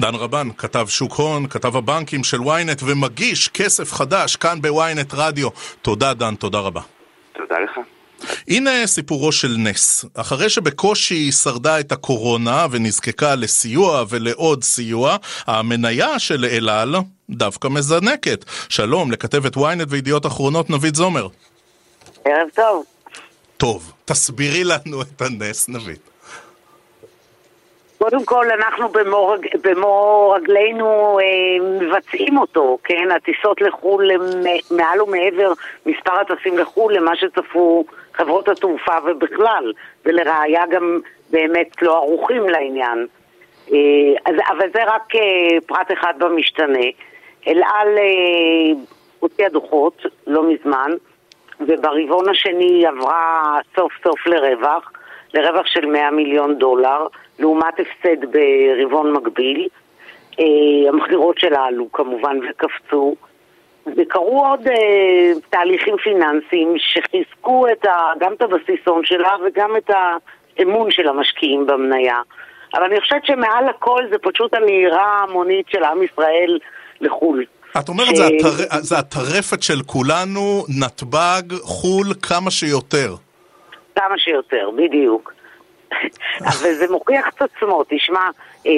[0.00, 5.48] דן רבן, כתב שוק הון, כתב הבנקים של ynet ומגיש כסף חדש כאן בוויינט רדיו.
[5.82, 6.80] תודה דן, תודה רבה.
[7.32, 7.80] תודה לך.
[8.48, 10.04] הנה סיפורו של נס.
[10.14, 16.94] אחרי שבקושי שרדה את הקורונה ונזקקה לסיוע ולעוד סיוע, המניה של אלעל
[17.30, 18.44] דווקא מזנקת.
[18.68, 21.28] שלום לכתבת ynet וידיעות אחרונות נבית זומר.
[22.26, 22.84] ערב טוב.
[23.56, 26.10] טוב, תסבירי לנו את הנס, נבית.
[27.98, 31.24] קודם כל, אנחנו במו, במו רגלינו אה,
[31.80, 33.10] מבצעים אותו, כן?
[33.16, 34.10] הטיסות לחו"ל
[34.70, 35.52] מעל ומעבר
[35.86, 37.84] מספר הטסים לחו"ל למה שצפו
[38.14, 39.72] חברות התעופה ובכלל,
[40.04, 43.06] ולראיה גם באמת לא ערוכים לעניין.
[43.72, 43.78] אה,
[44.26, 46.86] אז, אבל זה רק אה, פרט אחד במשתנה.
[47.48, 48.82] אל על אה,
[49.20, 50.90] הוציאה דוחות לא מזמן,
[51.60, 54.92] וברבעון השני עברה סוף סוף לרווח,
[55.34, 57.06] לרווח של 100 מיליון דולר.
[57.38, 59.68] לעומת הפסד ברבעון מקביל.
[60.40, 63.14] אה, המכירות שלה עלו כמובן וקפצו.
[63.96, 69.90] וקרו עוד אה, תהליכים פיננסיים שחיזקו את ה, גם את הבסיס הון שלה וגם את
[70.58, 72.20] האמון של המשקיעים במניה.
[72.74, 76.58] אבל אני חושבת שמעל הכל זה פשוט הנהירה המונית של עם ישראל
[77.00, 77.44] לחו"ל.
[77.80, 78.18] את אומרת, ש...
[78.18, 78.80] זה, הטר...
[78.80, 83.14] זה הטרפת של כולנו, נתב"ג, חו"ל, כמה שיותר.
[83.94, 85.32] כמה שיותר, בדיוק.
[86.50, 88.28] אבל זה מוכיח את עצמו, תשמע,
[88.66, 88.72] אה,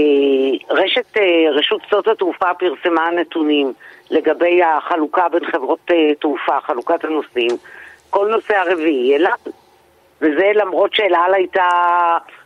[0.71, 3.73] רשת, אה, רשות שדות התעופה פרסמה נתונים
[4.11, 7.51] לגבי החלוקה בין חברות אה, תעופה, חלוקת הנוסעים,
[8.11, 9.53] כל נושא הרביעי, אל על.
[10.21, 11.69] וזה למרות שאל על הייתה,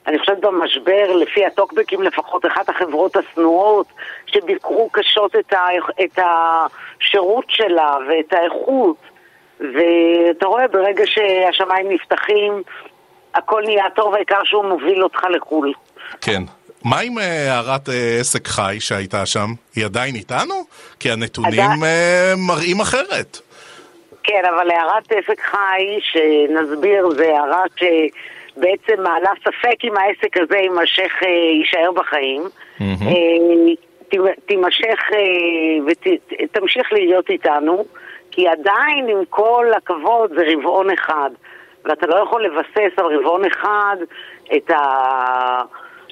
[0.06, 3.86] אני חושבת במשבר, לפי הטוקבקים לפחות, אחת החברות השנואות
[4.26, 5.66] שביקרו קשות את, ה,
[6.04, 8.96] את השירות שלה ואת האיכות.
[9.60, 12.62] ואתה רואה, ברגע שהשמיים נפתחים,
[13.34, 15.72] הכל נהיה טוב, העיקר שהוא מוביל אותך לחו"ל.
[16.20, 16.42] כן.
[16.84, 19.48] מה עם אה, הערת אה, עסק חי שהייתה שם?
[19.76, 20.54] היא עדיין איתנו?
[21.00, 21.84] כי הנתונים עדיין...
[21.84, 23.40] אה, מראים אחרת.
[24.32, 31.22] כן, אבל הערת עסק חי, שנסביר, זה הערה שבעצם מעלה ספק אם העסק הזה יימשך,
[31.58, 32.42] יישאר בחיים.
[32.78, 34.16] Mm-hmm.
[34.46, 35.00] תימשך
[35.86, 37.84] ותמשיך להיות איתנו,
[38.30, 41.30] כי עדיין, עם כל הכבוד, זה רבעון אחד.
[41.84, 43.96] ואתה לא יכול לבסס על רבעון אחד
[44.56, 44.70] את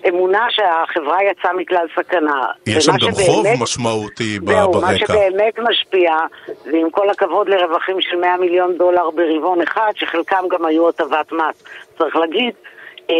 [0.04, 2.44] האמונה שהחברה יצאה מכלל סכנה.
[2.66, 4.72] יש שם גם חוב משמעותי ברקע.
[4.72, 6.12] זהו, מה שבאמת משפיע,
[6.64, 11.32] זה עם כל הכבוד לרווחים של 100 מיליון דולר ברבעון אחד, שחלקם גם היו הטבת
[11.32, 11.64] מס.
[11.98, 12.54] צריך להגיד,
[13.10, 13.16] אה,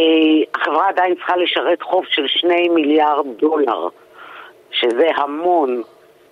[0.55, 3.89] החברה עדיין צריכה לשרת חוב של 2 מיליארד דולר,
[4.71, 5.83] שזה המון.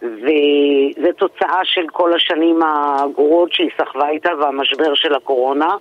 [0.02, 5.76] וזה תוצאה של כל השנים הגרועות שהיא סחבה איתה והמשבר של הקורונה.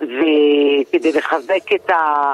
[0.00, 2.32] וכדי לחזק את, ה,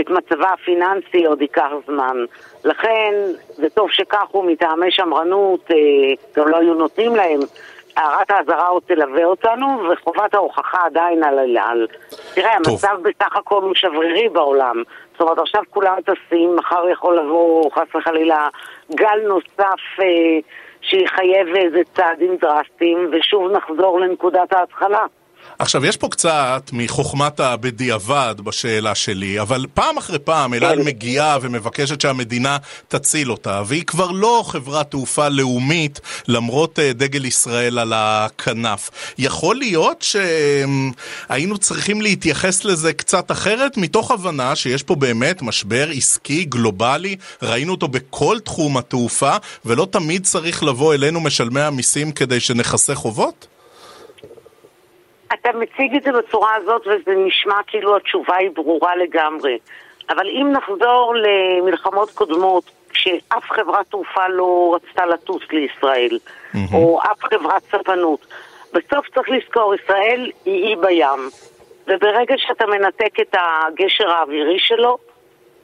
[0.00, 2.16] את מצבה הפיננסי עוד ייקח זמן.
[2.64, 3.14] לכן,
[3.48, 5.76] זה טוב שכך הוא מטעמי שמרנות, אה,
[6.36, 7.40] גם לא היו נותנים להם.
[7.96, 11.86] הערת האזהרה עוד תלווה אותנו, וחובת ההוכחה עדיין על אל על.
[12.34, 14.82] תראה, המצב בסך הכל הוא שברירי בעולם.
[15.12, 18.48] זאת אומרת, עכשיו כולם טסים, מחר יכול לבוא, חס וחלילה,
[18.94, 20.38] גל נוסף אה,
[20.80, 25.06] שיחייב איזה צעדים דרסטיים, ושוב נחזור לנקודת ההתחלה.
[25.58, 30.84] עכשיו, יש פה קצת מחוכמת הבדיעבד בשאלה שלי, אבל פעם אחרי פעם אלעל כן.
[30.84, 32.56] מגיעה ומבקשת שהמדינה
[32.88, 38.90] תציל אותה, והיא כבר לא חברת תעופה לאומית, למרות אה, דגל ישראל על הכנף.
[39.18, 46.44] יכול להיות שהיינו צריכים להתייחס לזה קצת אחרת, מתוך הבנה שיש פה באמת משבר עסקי
[46.44, 52.94] גלובלי, ראינו אותו בכל תחום התעופה, ולא תמיד צריך לבוא אלינו משלמי המיסים כדי שנכסה
[52.94, 53.55] חובות?
[55.34, 59.58] אתה מציג את זה בצורה הזאת וזה נשמע כאילו התשובה היא ברורה לגמרי.
[60.10, 66.18] אבל אם נחזור למלחמות קודמות, כשאף חברת תעופה לא רצתה לטוס לישראל,
[66.74, 68.26] או אף חברת ספנות,
[68.72, 71.30] בסוף צריך לזכור, ישראל היא אי בים.
[71.86, 74.98] וברגע שאתה מנתק את הגשר האווירי שלו,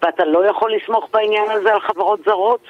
[0.03, 2.61] ואתה לא יכול לסמוך בעניין הזה על חברות זרות,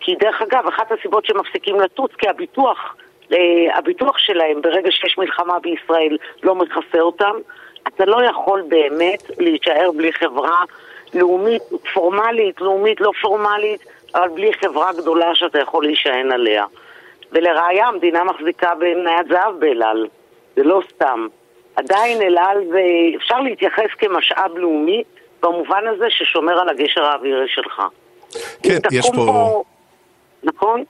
[0.00, 2.96] כי דרך אגב, אחת הסיבות שמפסיקים לטוס, כי הביטוח,
[3.74, 7.34] הביטוח שלהם ברגע שיש מלחמה בישראל לא מכסה אותם,
[7.88, 10.64] אתה לא יכול באמת להישאר בלי חברה
[11.14, 11.62] לאומית,
[11.94, 13.80] פורמלית, לאומית, לא פורמלית,
[14.14, 16.64] אבל בלי חברה גדולה שאתה יכול להישען עליה.
[17.32, 20.06] ולראיה, המדינה מחזיקה במניית זהב באל על.
[20.56, 21.26] זה לא סתם.
[21.76, 22.82] עדיין אל על זה,
[23.16, 25.02] אפשר להתייחס כמשאב לאומי
[25.42, 27.82] במובן הזה ששומר על הגשר האווירי שלך.
[28.62, 29.26] כן, יש פה...
[29.26, 29.62] פה...
[30.42, 30.84] נכון?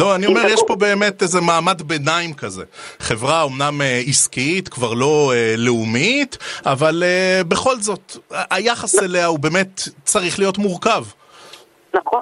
[0.00, 2.64] לא, אני אומר, יש פה באמת איזה מעמד ביניים כזה.
[2.98, 8.16] חברה אומנם אה, עסקית, כבר לא אה, לאומית, אבל אה, בכל זאת,
[8.50, 11.02] היחס אליה הוא באמת צריך להיות מורכב.
[11.94, 12.20] נכון.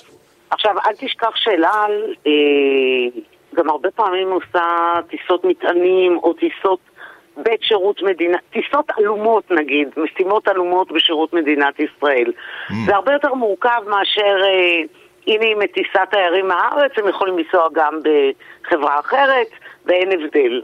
[0.51, 3.21] עכשיו, אל תשכח שאל על אה,
[3.55, 6.79] גם הרבה פעמים עושה טיסות מטענים או טיסות
[7.37, 12.33] בית שירות מדינה, טיסות עלומות נגיד, משימות עלומות בשירות מדינת ישראל.
[12.33, 12.75] Mm.
[12.87, 14.37] זה הרבה יותר מורכב מאשר...
[14.43, 14.98] אה,
[15.29, 19.47] אם היא מטיסה תיירים מהארץ, הם יכולים לנסוע גם בחברה אחרת,
[19.87, 20.63] ואין הבדל.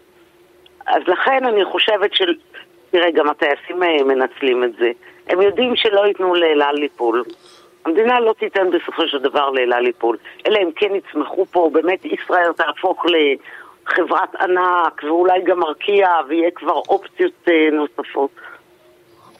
[0.87, 2.35] אז לכן אני חושבת של...
[2.91, 4.91] תראה, גם הטייסים אה, מנצלים את זה.
[5.27, 7.25] הם יודעים שלא ייתנו לאלעל ליפול.
[7.85, 10.17] המדינה לא תיתן בסופו של דבר לאלעל ליפול.
[10.47, 16.81] אלא אם כן יצמחו פה, באמת ישראל תהפוך לחברת ענק, ואולי גם ארקיע, ויהיה כבר
[16.89, 18.31] אופציות אה, נוספות.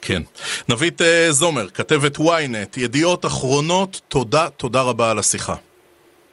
[0.07, 0.23] כן.
[0.69, 5.55] נבית אה, זומר, כתבת ynet, ידיעות אחרונות, תודה, תודה רבה על השיחה.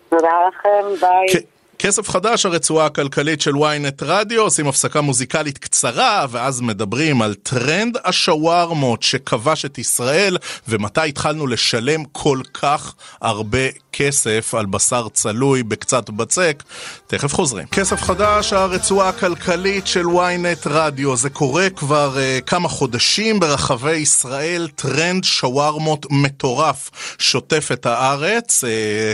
[0.09, 1.41] תודה לכם, ביי.
[1.79, 7.97] כסף חדש, הרצועה הכלכלית של ynet רדיו, עושים הפסקה מוזיקלית קצרה, ואז מדברים על טרנד
[8.03, 13.59] השווארמות שכבש את ישראל, ומתי התחלנו לשלם כל כך הרבה
[13.93, 16.63] כסף על בשר צלוי בקצת בצק.
[17.07, 17.67] תכף חוזרים.
[17.67, 21.15] כסף חדש, הרצועה הכלכלית של ynet רדיו.
[21.15, 26.89] זה קורה כבר אה, כמה חודשים ברחבי ישראל, טרנד שווארמות מטורף
[27.19, 28.63] שוטף את הארץ.
[28.63, 28.67] Uh,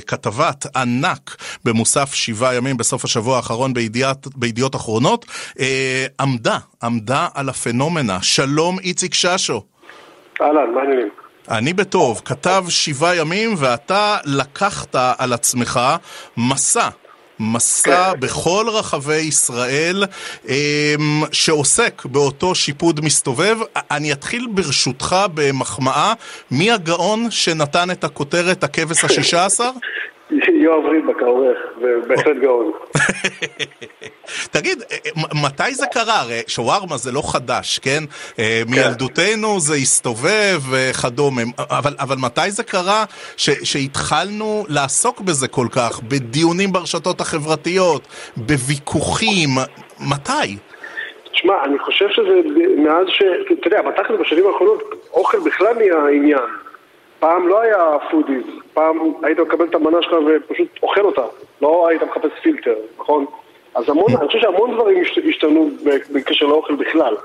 [0.08, 5.26] כתבת ענק במוסף שבעה ימים בסוף השבוע האחרון בידיעת, בידיעות אחרונות,
[5.60, 8.18] אה, עמדה, עמדה על הפנומנה.
[8.22, 9.64] שלום איציק ששו.
[10.42, 11.27] אהלן, מה העניינים?
[11.50, 15.80] אני בטוב, כתב שבעה ימים ואתה לקחת על עצמך
[16.38, 16.90] מסע
[17.40, 18.20] מסע כן.
[18.20, 20.04] בכל רחבי ישראל
[20.48, 23.58] אמ, שעוסק באותו שיפוד מסתובב.
[23.92, 26.14] אני אתחיל ברשותך במחמאה.
[26.52, 29.72] מי הגאון שנתן את הכותרת הכבש השישה עשר?
[30.32, 32.72] יואב ריבק העורך, ובהחלט גאון.
[34.56, 34.84] תגיד,
[35.44, 36.22] מתי זה קרה?
[36.22, 38.04] הרי שווארמה זה לא חדש, כן?
[38.40, 38.72] אה, כן.
[38.72, 43.06] מילדותנו זה הסתובב וכדומה, אבל, אבל מתי זה קרה
[43.38, 46.00] ש, שהתחלנו לעסוק בזה כל כך?
[46.04, 48.08] בדיונים ברשתות החברתיות,
[48.38, 49.50] בוויכוחים,
[50.00, 50.58] מתי?
[51.32, 52.42] תשמע, אני חושב שזה
[52.78, 53.24] מאז ש...
[53.60, 56.67] אתה יודע, בתכל'ס בשנים האחרונות אוכל בכלל נהיה עניין.
[57.20, 58.44] פעם לא היה foodies,
[58.74, 61.22] פעם היית מקבל את המנה שלך ופשוט אוכל אותה,
[61.62, 63.26] לא היית מחפש פילטר, נכון?
[63.76, 65.70] אז המון, אני חושב שהמון דברים השתנו
[66.14, 67.16] בקשר לאוכל בכלל.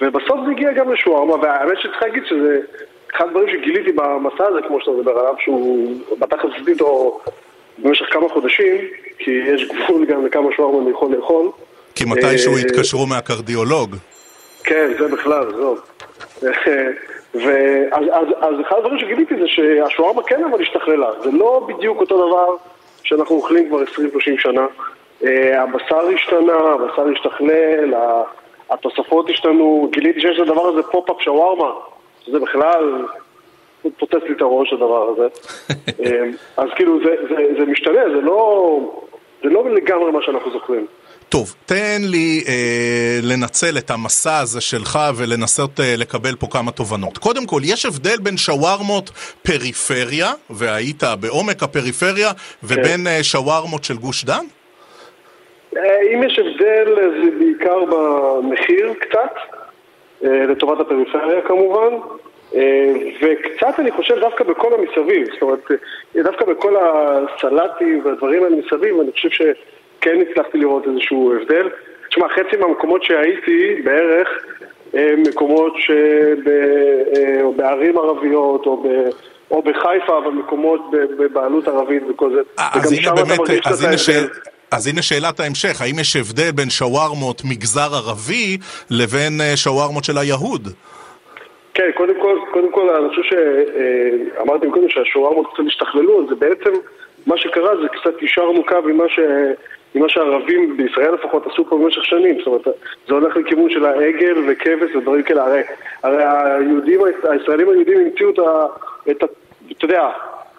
[0.00, 2.60] ובסוף זה הגיע גם לשווארמה, והאמת שצריך להגיד שזה
[3.16, 7.20] אחד הדברים שגיליתי במסע הזה, כמו שאתה מדבר עליו, שהוא בתכלס עשיתי איתו
[7.78, 8.76] במשך כמה חודשים,
[9.18, 11.50] כי יש גבול גם לכמה שווארמה אני יכול לאכול.
[11.94, 13.96] כי מתישהו אה, יתקשרו מהקרדיולוג.
[14.64, 15.76] כן, זה בכלל, זהו.
[17.34, 22.28] ואז אז, אז אחד הדברים שגיליתי זה שהשווארמה כן אבל השתכללה, זה לא בדיוק אותו
[22.28, 22.56] דבר
[23.02, 23.84] שאנחנו אוכלים כבר 20-30
[24.38, 24.66] שנה.
[25.22, 25.26] אה,
[25.56, 27.94] הבשר השתנה, הבשר השתכלל,
[28.70, 31.70] התוספות השתנו, גיליתי שיש לדבר הזה pop-up שווארמה,
[32.24, 33.04] שזה בכלל
[33.98, 35.26] פוצץ לי את הראש הדבר הזה.
[35.68, 36.04] uh,
[36.62, 38.78] אז כאילו זה, זה, זה משתנה, זה לא,
[39.42, 40.86] זה לא לגמרי מה שאנחנו זוכרים.
[41.28, 47.18] טוב, תן לי אה, לנצל את המסע הזה שלך ולנסות אה, לקבל פה כמה תובנות.
[47.18, 49.10] קודם כל, יש הבדל בין שווארמות
[49.42, 52.30] פריפריה, והיית בעומק הפריפריה,
[52.62, 54.44] ובין אה, שווארמות של גוש דן?
[55.76, 59.34] אה, אם יש הבדל, זה בעיקר במחיר קצת,
[60.24, 61.94] אה, לטובת הפריפריה כמובן.
[62.54, 65.60] אה, וקצת אני חושב דווקא בכל המסביב, זאת אומרת,
[66.14, 69.42] דווקא בכל הסלטים והדברים האלה מסביב, אני חושב ש...
[70.00, 71.68] כן הצלחתי לראות איזשהו הבדל.
[72.08, 74.28] תשמע, חצי מהמקומות שהייתי בערך
[74.94, 78.86] הם מקומות שבערים אה, ערביות או, ב,
[79.50, 82.40] או בחיפה, אבל מקומות בבעלות ערבית וכל זה.
[82.58, 84.24] אה, אז הנה באמת, אז הנה, שאל,
[84.70, 88.58] אז הנה שאלת ההמשך, האם יש הבדל בין שווארמות מגזר ערבי
[88.90, 90.68] לבין אה, שווארמות של היהוד?
[91.74, 96.72] כן, קודם כל, קודם כל אני חושב שאמרתי קודם שהשווארמות קצת השתכללו, זה בעצם...
[97.26, 99.04] מה שקרה זה קצת אישרנו קו עם מה
[99.94, 102.38] ממה שהערבים בישראל לפחות עשו פה במשך שנים.
[102.38, 102.64] זאת אומרת,
[103.08, 105.44] זה הולך לכיוון של העגל וכבש ודברים כאלה.
[105.44, 105.62] הרי,
[106.02, 108.66] הרי היהודים, הישראלים היהודים המציאו את ה...
[109.10, 109.26] את ה
[109.72, 110.08] אתה יודע,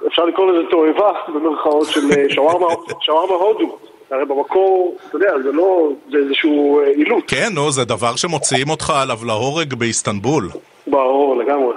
[0.08, 2.68] אפשר לקרוא לזה תועבה במרכאות של אה, שווארמה,
[3.02, 3.78] שווארמה הודו.
[4.12, 7.24] הרי במקור, אתה יודע, זה לא, זה איזשהו אילוץ.
[7.28, 10.50] כן, נו, זה דבר שמוציאים אותך עליו להורג באיסטנבול.
[10.88, 11.74] ברור, לגמרי.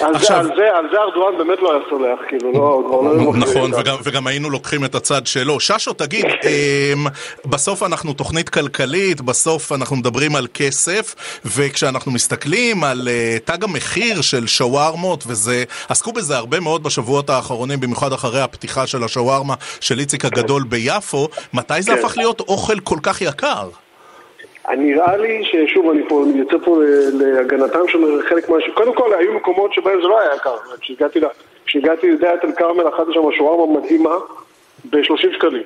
[0.00, 2.82] על, עכשיו- זה, על, זה, על זה ארדואן באמת לא היה סולח, כאילו, לא,
[3.16, 3.32] לא...
[3.36, 5.60] נכון, וגם, וגם היינו לוקחים את הצד שלו.
[5.60, 7.06] ששו, תגיד, אמ,
[7.46, 11.14] בסוף אנחנו תוכנית כלכלית, בסוף אנחנו מדברים על כסף,
[11.44, 17.80] וכשאנחנו מסתכלים על uh, תג המחיר של שווארמות, וזה, עסקו בזה הרבה מאוד בשבועות האחרונים,
[17.80, 21.98] במיוחד אחרי הפתיחה של השווארמה של איציק הגדול ביפו, מתי זה כן.
[21.98, 23.68] הפך להיות אוכל כל כך יקר?
[24.70, 26.78] נראה לי ששוב, אני פה אני יוצא פה
[27.12, 28.56] להגנתם של חלק מה...
[28.74, 30.56] קודם כל, היו מקומות שבהם זה לא היה יקר.
[30.80, 31.26] כשהגעתי, ל-
[31.66, 34.16] כשהגעתי לדעת אל כרמל, אכלתי שם שווארמה מדהימה
[34.90, 35.62] ב-30 שקלים.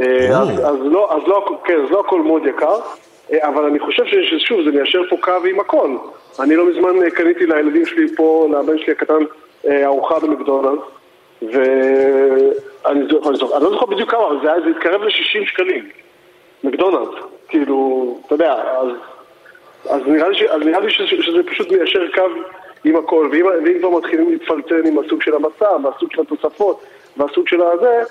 [0.00, 2.78] אה, אז, אז, לא, אז, לא, כן, אז לא הכל מאוד יקר,
[3.32, 5.96] אה, אבל אני חושב ששוב, זה מיישר פה קו עם הכל.
[6.40, 9.24] אני לא מזמן אה, קניתי לילדים שלי פה, לבן שלי הקטן,
[9.84, 10.82] ארוחה במקדונלדס,
[11.42, 12.50] ואני
[12.84, 13.02] אני
[13.62, 15.88] לא זוכר בדיוק כמה, אבל זה התקרב ל-60 שקלים.
[16.64, 17.14] מקדונלדס,
[17.48, 18.88] כאילו, אתה יודע, אז,
[19.90, 22.22] אז נראה לי, ש, אז נראה לי שזה, שזה פשוט מיישר קו
[22.84, 26.80] עם הכל, ואם, ואם כבר מתחילים להתפלצן עם הסוג של הבשר, והסוג של התוספות,
[27.16, 28.02] והסוג של הזה,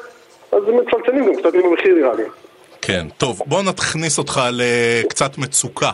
[0.51, 2.23] אז הם מצלצלים גם קצת עם המחיר נראה לי.
[2.81, 5.91] כן, טוב, בוא נכניס אותך לקצת מצוקה.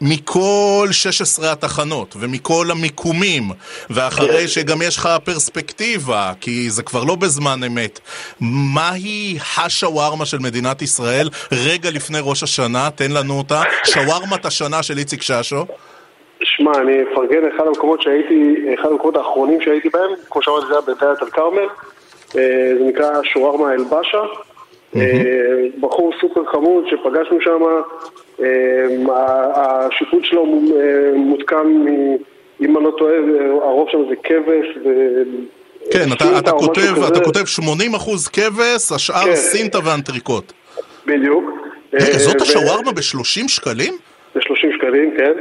[0.00, 3.42] מכל 16 התחנות ומכל המיקומים,
[3.90, 8.00] ואחרי שגם יש לך פרספקטיבה, כי זה כבר לא בזמן אמת,
[8.74, 12.88] מהי השווארמה של מדינת ישראל רגע לפני ראש השנה?
[12.94, 13.62] תן לנו אותה.
[13.84, 15.66] שווארמת השנה של איציק ששו.
[16.42, 20.80] שמע, אני אפרגן אחד המקומות שהייתי, אחד המקומות האחרונים שהייתי בהם, כמו שאמרתי, זה היה
[20.80, 21.68] בדלית אל כרמל,
[22.36, 24.22] אה, זה נקרא שווארמה אל-באשה,
[24.96, 25.02] אה,
[25.80, 27.62] בחור סופר חמוד שפגשנו שם,
[29.54, 31.86] השיפוט שלו אה, מותקן,
[32.60, 33.14] אם אני לא טועה,
[33.62, 34.88] הרוב שם זה כבש ו...
[35.90, 37.02] כן, אתה, אתה, כותב.
[37.08, 39.34] אתה כותב 80% כבש, השאר כן.
[39.34, 40.52] סינטה ואנטריקוט.
[41.06, 41.44] בדיוק.
[41.92, 43.94] רגע, אה, זאת ו- השווארמה ב-30 שקלים?
[44.34, 45.32] ב-30 שקלים, כן.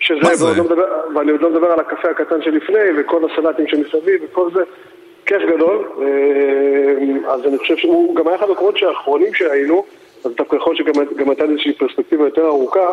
[0.00, 0.44] שזה, מה זה?
[0.44, 0.84] ועוד לא מדבר,
[1.14, 4.60] ואני עוד לא מדבר על הקפה הקטן שלפני, וכל הסלטים שמסביב, וכל זה.
[5.26, 5.88] כיף גדול.
[6.02, 9.84] אה, אז אני חושב שהוא גם היה אחד המקומות שהאחרונים שהיינו,
[10.24, 12.92] אז דווקא יכול להיות שגם גם הייתה איזושהי פרספקטיבה יותר ארוכה,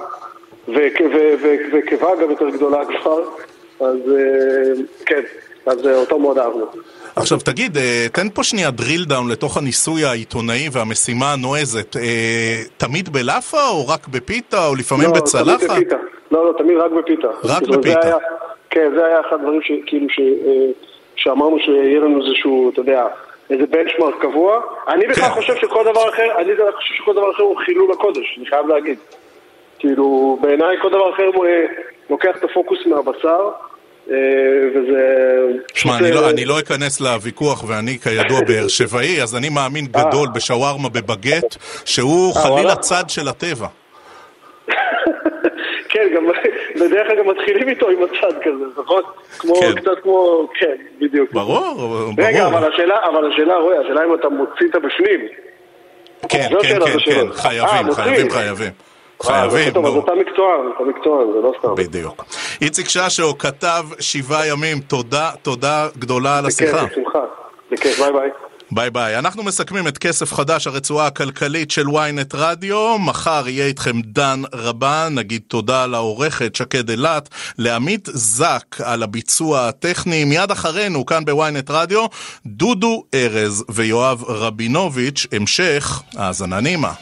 [0.67, 3.19] וקיבה גם יותר גדולה כבר.
[3.79, 4.73] אז אה,
[5.05, 5.21] כן,
[5.65, 6.65] אז אה, אותו מאוד אהבנו.
[7.15, 11.95] עכשיו תגיד, אה, תן פה שנייה drill down לתוך הניסוי העיתונאי והמשימה הנועזת.
[12.77, 15.59] תמיד בלאפה או רק בפיתה או לפעמים לא, בצלחת?
[15.59, 15.95] תמיד בפיתה.
[16.31, 17.27] לא, לא, תמיד רק בפיתה.
[17.43, 17.99] רק כאילו, בפיתה.
[18.07, 18.17] היה-
[18.69, 20.19] כן, זה היה אחד הדברים שכאילו ש...
[20.19, 20.71] אה,
[21.15, 23.05] שאמרנו שיהיה לנו איזשהו, אתה יודע,
[23.49, 24.61] איזה בנצ'מארק קבוע.
[24.87, 25.31] אני בכלל כן.
[25.31, 28.97] חושב שכל דבר אחר, אני חושב שכל דבר אחר הוא חילול הקודש, אני חייב להגיד.
[29.79, 31.65] כאילו, בעיניי כל דבר אחר הוא אה,
[32.09, 33.49] לוקח את הפוקוס מהבשר,
[34.11, 34.15] אה,
[34.75, 35.01] וזה...
[35.73, 39.85] שמע, אני, לא, אה, אני לא אכנס לוויכוח, ואני כידוע באר שבעי, אז אני מאמין
[39.85, 42.75] גדול בשווארמה בבגט, שהוא אה, חלילה?
[42.75, 43.67] צד של הטבע.
[45.89, 46.25] כן, גם
[46.75, 49.03] בדרך כלל גם מתחילים איתו עם הצד כזה, נכון?
[49.39, 49.75] כמו, כן.
[49.75, 51.31] קצת כמו, כן, בדיוק.
[51.31, 52.11] ברור, ברור.
[52.17, 55.19] רגע, אבל השאלה, אבל השאלה, רועי, השאלה אם אתה מוציא את הבפנים.
[56.29, 57.21] כן, כן, כן, כן, שאלה.
[57.21, 57.91] אה, חייבים.
[57.93, 58.71] חייבים, חייבים.
[59.21, 60.03] אה, חייבים, ברור.
[60.03, 61.75] אתה מקצוען, אתה מקצוען, זה לא סתם.
[61.75, 62.25] בדיוק.
[62.61, 66.85] איציק ששו כתב 7 ימים, תודה, תודה גדולה על השיחה.
[66.85, 67.19] בכיף, בשמחה.
[67.71, 68.29] בכיף, ביי ביי.
[68.71, 69.19] ביי ביי.
[69.19, 72.99] אנחנו מסכמים את כסף חדש, הרצועה הכלכלית של ynet רדיו.
[72.99, 80.23] מחר יהיה איתכם דן רבן, נגיד תודה לעורכת שקד אילת, לעמית זק על הביצוע הטכני.
[80.23, 82.05] מיד אחרינו, כאן בוויינט רדיו,
[82.45, 86.93] דודו ארז ויואב רבינוביץ', המשך האזנה נעימה.